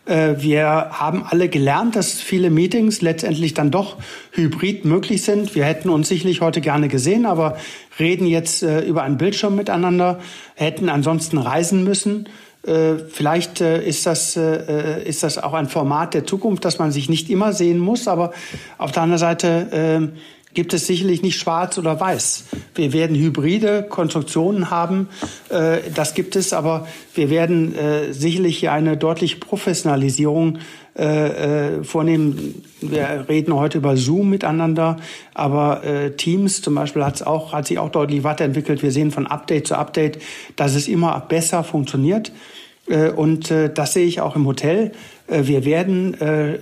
[0.06, 3.96] Äh, wir haben alle gelernt, dass viele Meetings letztendlich dann doch
[4.32, 5.54] hybrid möglich sind.
[5.54, 7.56] Wir hätten uns sicherlich heute gerne gesehen, aber
[7.98, 10.20] reden jetzt äh, über einen Bildschirm miteinander,
[10.54, 12.28] hätten ansonsten reisen müssen.
[12.66, 17.30] Äh, vielleicht ist, das, ist das auch ein Format der Zukunft, dass man sich nicht
[17.30, 18.32] immer sehen muss, aber
[18.76, 20.12] auf der anderen Seite
[20.54, 22.44] gibt es sicherlich nicht schwarz oder weiß.
[22.74, 25.08] Wir werden hybride Konstruktionen haben,
[25.94, 27.74] das gibt es, aber wir werden
[28.10, 30.58] sicherlich hier eine deutliche Professionalisierung
[31.82, 32.64] vornehmen.
[32.80, 34.96] Wir reden heute über Zoom miteinander,
[35.34, 35.82] aber
[36.16, 38.82] Teams zum Beispiel hat's auch, hat sich auch deutlich weiterentwickelt.
[38.82, 40.20] Wir sehen von Update zu Update,
[40.56, 42.32] dass es immer besser funktioniert.
[42.90, 44.92] Äh, und äh, das sehe ich auch im Hotel.
[45.28, 46.16] Äh, wir werden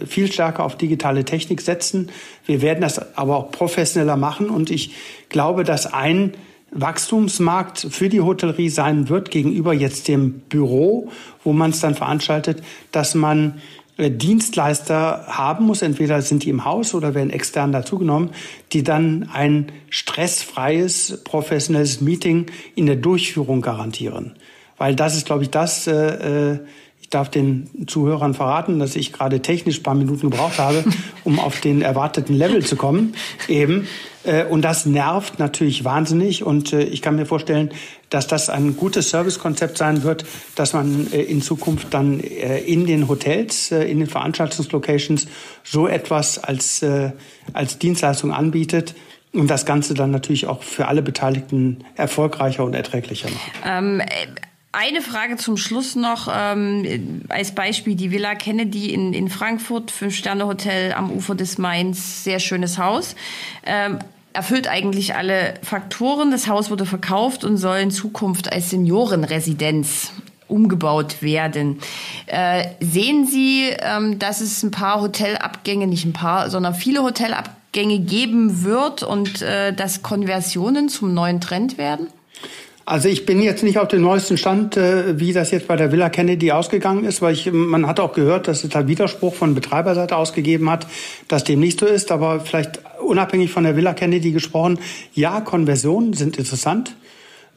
[0.07, 2.11] viel stärker auf digitale Technik setzen.
[2.47, 4.51] Wir werden das aber auch professioneller machen.
[4.51, 4.95] Und ich
[5.29, 6.35] glaube, dass ein
[6.71, 11.11] Wachstumsmarkt für die Hotellerie sein wird gegenüber jetzt dem Büro,
[11.43, 12.63] wo man es dann veranstaltet,
[12.93, 13.55] dass man
[13.97, 18.31] Dienstleister haben muss, entweder sind die im Haus oder werden extern dazugenommen,
[18.73, 24.35] die dann ein stressfreies, professionelles Meeting in der Durchführung garantieren
[24.79, 26.59] weil das ist, glaube ich, das, äh, äh,
[27.01, 30.85] ich darf den Zuhörern verraten, dass ich gerade technisch ein paar Minuten gebraucht habe,
[31.25, 33.15] um auf den erwarteten Level zu kommen,
[33.49, 33.89] eben.
[34.25, 36.45] Äh, und das nervt natürlich wahnsinnig.
[36.45, 37.71] Und äh, ich kann mir vorstellen,
[38.11, 40.25] dass das ein gutes Servicekonzept sein wird,
[40.55, 45.27] dass man äh, in Zukunft dann äh, in den Hotels, äh, in den Veranstaltungslocations
[45.65, 47.13] so etwas als, äh,
[47.53, 48.95] als Dienstleistung anbietet,
[49.33, 53.53] und das Ganze dann natürlich auch für alle Beteiligten erfolgreicher und erträglicher macht.
[53.65, 54.03] Ähm,
[54.79, 60.93] eine Frage zum Schluss noch, ähm, als Beispiel die Villa Kennedy in, in Frankfurt, Fünf-Sterne-Hotel
[60.93, 63.17] am Ufer des Mains, sehr schönes Haus.
[63.67, 63.99] Ähm,
[64.33, 66.31] erfüllt eigentlich alle Faktoren.
[66.31, 70.13] Das Haus wurde verkauft und soll in Zukunft als Seniorenresidenz
[70.47, 71.81] umgebaut werden.
[72.27, 77.99] Äh, sehen Sie, ähm, dass es ein paar Hotelabgänge, nicht ein paar, sondern viele Hotelabgänge
[77.99, 82.07] geben wird und äh, dass Konversionen zum neuen Trend werden?
[82.89, 85.93] Also ich bin jetzt nicht auf dem neuesten Stand, äh, wie das jetzt bei der
[85.93, 89.55] Villa Kennedy ausgegangen ist, weil ich, man hat auch gehört, dass es da Widerspruch von
[89.55, 90.87] Betreiberseite ausgegeben hat,
[91.29, 92.11] dass dem nicht so ist.
[92.11, 94.79] Aber vielleicht unabhängig von der Villa Kennedy gesprochen,
[95.13, 96.95] ja, Konversionen sind interessant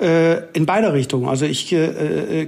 [0.02, 1.28] in beide Richtungen.
[1.28, 2.48] Also ich, äh, äh,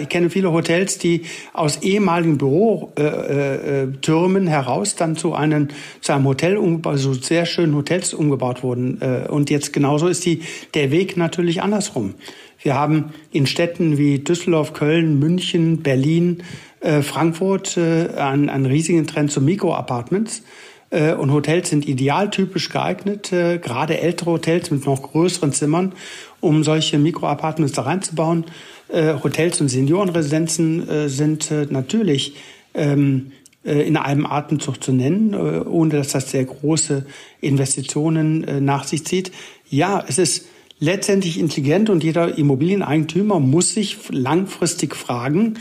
[0.00, 1.22] ich kenne viele Hotels, die
[1.52, 5.68] aus ehemaligen Bürotürmen äh, äh, heraus dann zu einem,
[6.00, 9.02] zu einem Hotel, also sehr schönen Hotels umgebaut wurden.
[9.02, 10.40] Äh, und jetzt genauso ist die,
[10.72, 12.14] der Weg natürlich andersrum.
[12.62, 16.42] Wir haben in Städten wie Düsseldorf, Köln, München, Berlin,
[16.80, 20.38] äh, Frankfurt äh, einen, einen riesigen Trend zu Mikroapartments.
[20.38, 20.42] Äh,
[20.90, 25.92] und Hotels sind idealtypisch geeignet, äh, gerade ältere Hotels mit noch größeren Zimmern,
[26.40, 28.46] um solche Mikroapartments da reinzubauen.
[28.88, 32.36] Äh, Hotels und Seniorenresidenzen sind natürlich
[32.74, 33.32] ähm,
[33.64, 37.04] in einem Atemzug zu nennen, ohne dass das sehr große
[37.40, 39.30] Investitionen nach sich zieht.
[39.68, 40.46] Ja, es ist
[40.78, 45.54] letztendlich intelligent und jeder Immobilieneigentümer muss sich langfristig fragen,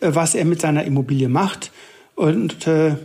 [0.00, 1.70] was er mit seiner Immobilie macht.
[2.16, 2.96] Und äh,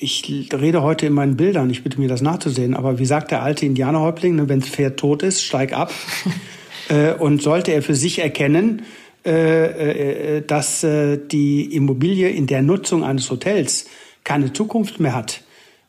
[0.00, 3.42] ich rede heute in meinen Bildern, ich bitte mir das nachzusehen, aber wie sagt der
[3.42, 5.92] alte Indianerhäuptling, ne, wenn das Pferd tot ist, steig ab.
[6.88, 8.82] äh, und sollte er für sich erkennen,
[9.26, 13.86] äh, äh, dass äh, die Immobilie in der Nutzung eines Hotels
[14.22, 15.42] keine Zukunft mehr hat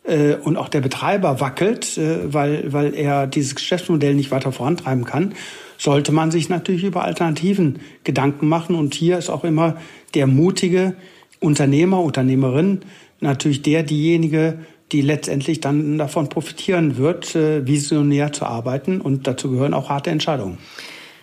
[0.04, 5.06] äh, und auch der Betreiber wackelt, äh, weil, weil er dieses Geschäftsmodell nicht weiter vorantreiben
[5.06, 5.36] kann,
[5.78, 8.76] sollte man sich natürlich über Alternativen Gedanken machen.
[8.76, 9.78] Und hier ist auch immer
[10.16, 10.96] der mutige
[11.40, 12.82] Unternehmer, Unternehmerin,
[13.20, 14.60] natürlich der, diejenige,
[14.92, 19.02] die letztendlich dann davon profitieren wird, äh, visionär zu arbeiten.
[19.02, 20.58] Und dazu gehören auch harte Entscheidungen.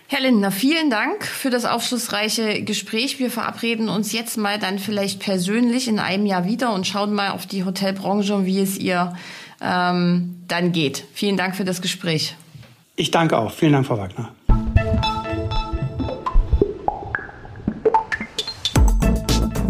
[0.09, 3.19] Herr Lindner, vielen Dank für das aufschlussreiche Gespräch.
[3.19, 7.31] Wir verabreden uns jetzt mal dann vielleicht persönlich in einem Jahr wieder und schauen mal
[7.31, 9.13] auf die Hotelbranche und wie es ihr
[9.61, 11.03] ähm, dann geht.
[11.13, 12.35] Vielen Dank für das Gespräch.
[12.95, 13.51] Ich danke auch.
[13.51, 14.31] Vielen Dank, Frau Wagner.